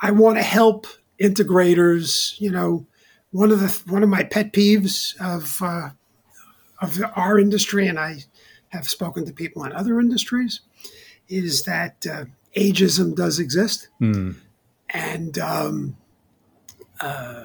[0.00, 0.86] I want to help
[1.20, 2.40] integrators.
[2.40, 2.86] You know,
[3.30, 5.90] one of the one of my pet peeves of uh,
[6.80, 8.24] of our industry, and I
[8.68, 10.60] have spoken to people in other industries,
[11.28, 12.24] is that uh,
[12.56, 14.36] ageism does exist, Mm.
[14.90, 15.96] and um,
[17.00, 17.44] uh,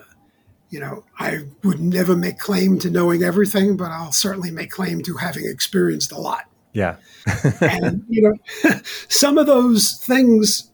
[0.70, 5.02] you know, I would never make claim to knowing everything, but I'll certainly make claim
[5.04, 6.44] to having experienced a lot.
[6.74, 6.98] Yeah.
[7.62, 10.72] and you know, some of those things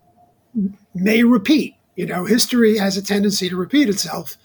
[0.94, 1.76] may repeat.
[1.96, 4.38] You know, history has a tendency to repeat itself,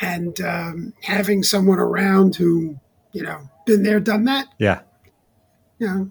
[0.00, 2.78] and um, having someone around who
[3.12, 4.80] you know been there, done that, Yeah.
[5.78, 6.10] you know,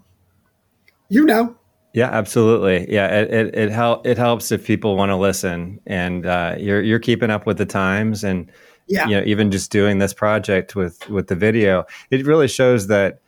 [1.08, 1.56] you know,
[1.94, 2.92] Yeah, absolutely.
[2.92, 6.82] Yeah, it it it, hel- it helps if people want to listen, and uh, you're
[6.82, 8.52] you're keeping up with the times, and
[8.88, 12.88] yeah, you know even just doing this project with with the video, it really shows
[12.88, 13.20] that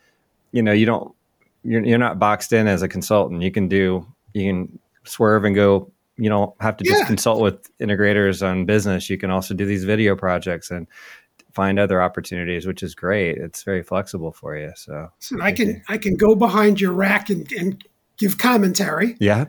[0.51, 1.14] you know you don't
[1.64, 3.41] you're you're not boxed in as a consultant.
[3.41, 5.91] You can do you can swerve and go.
[6.18, 7.08] You don't have to just Yeah.
[7.08, 9.10] consult with integrators on business.
[9.10, 10.88] You can also do these video projects and
[11.53, 13.38] find other opportunities, which is great.
[13.38, 14.72] It's very flexible for you.
[14.76, 17.84] So So I can I can go behind your rack and, and
[18.18, 19.16] give commentary.
[19.20, 19.45] yeah,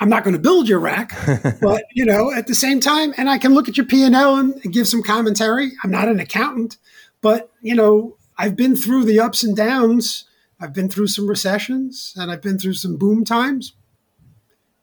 [0.00, 1.12] I'm not going to build your rack,
[1.60, 4.14] but you know, at the same time, and I can look at your P and
[4.14, 5.72] L and give some commentary.
[5.84, 6.78] I'm not an accountant,
[7.20, 10.24] but you know, I've been through the ups and downs.
[10.60, 13.74] I've been through some recessions, and I've been through some boom times.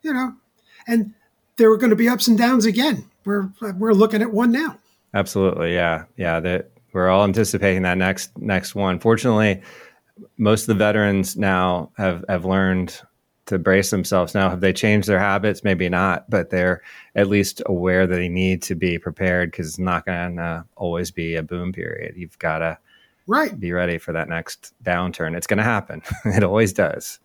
[0.02, 0.36] You know,
[0.88, 1.14] and
[1.58, 3.10] there are going to be ups and downs again.
[3.26, 4.80] We're we're looking at one now.
[5.14, 6.40] Absolutely, yeah, yeah.
[6.40, 9.00] That we're all anticipating that next next one.
[9.00, 9.62] Fortunately,
[10.38, 13.02] most of the veterans now have have learned
[13.50, 14.34] to brace themselves.
[14.34, 15.64] Now, have they changed their habits?
[15.64, 16.82] Maybe not, but they're
[17.16, 21.12] at least aware that they need to be prepared because it's not going to always
[21.12, 22.16] be a boom period.
[22.16, 22.78] You've got to
[23.28, 23.60] Right.
[23.60, 25.38] be ready for that next downturn.
[25.38, 26.02] It's going to happen.
[26.26, 27.20] it always does.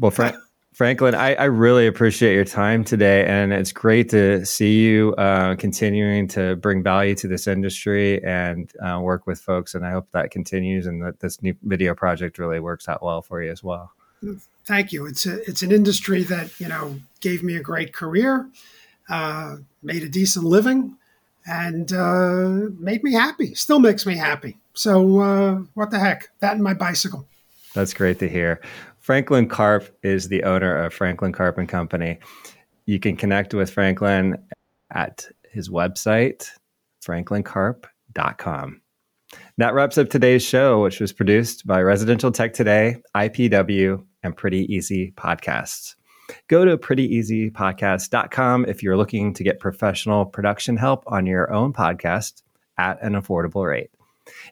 [0.00, 0.34] Well, Frank.
[0.72, 5.54] Franklin, I, I really appreciate your time today, and it's great to see you uh,
[5.56, 9.74] continuing to bring value to this industry and uh, work with folks.
[9.74, 13.20] And I hope that continues, and that this new video project really works out well
[13.20, 13.92] for you as well.
[14.64, 15.06] Thank you.
[15.06, 18.48] It's a, it's an industry that you know gave me a great career,
[19.08, 20.96] uh, made a decent living,
[21.46, 23.54] and uh, made me happy.
[23.54, 24.56] Still makes me happy.
[24.74, 26.30] So uh, what the heck?
[26.40, 27.26] That and my bicycle.
[27.74, 28.60] That's great to hear.
[29.00, 32.18] Franklin Karp is the owner of Franklin Karp and Company.
[32.86, 34.36] You can connect with Franklin
[34.92, 36.48] at his website,
[37.04, 38.80] franklinkarp.com.
[39.58, 44.72] That wraps up today's show, which was produced by Residential Tech Today, IPW, and Pretty
[44.72, 45.94] Easy Podcasts.
[46.48, 52.42] Go to prettyeasypodcast.com if you're looking to get professional production help on your own podcast
[52.78, 53.90] at an affordable rate.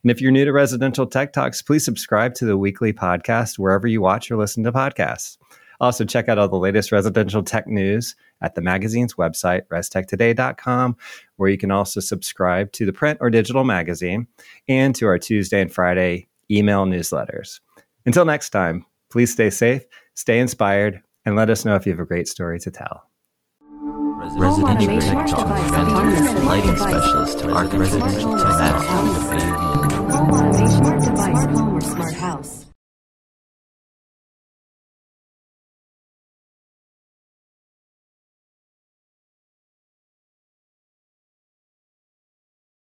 [0.02, 3.86] And if you're new to Residential Tech Talks, please subscribe to the weekly podcast wherever
[3.86, 5.38] you watch or listen to podcasts.
[5.80, 10.96] Also, check out all the latest residential tech news at the magazine's website, restechtoday.com,
[11.36, 14.26] where you can also subscribe to the print or digital magazine
[14.68, 17.60] and to our Tuesday and Friday email newsletters.
[18.04, 19.84] Until next time, Please stay safe,
[20.14, 23.10] stay inspired, and let us know if you have a great story to tell.
[24.36, 25.44] Residential
[26.44, 28.38] lighting specialist to residential.
[31.48, 32.59] Home smart house.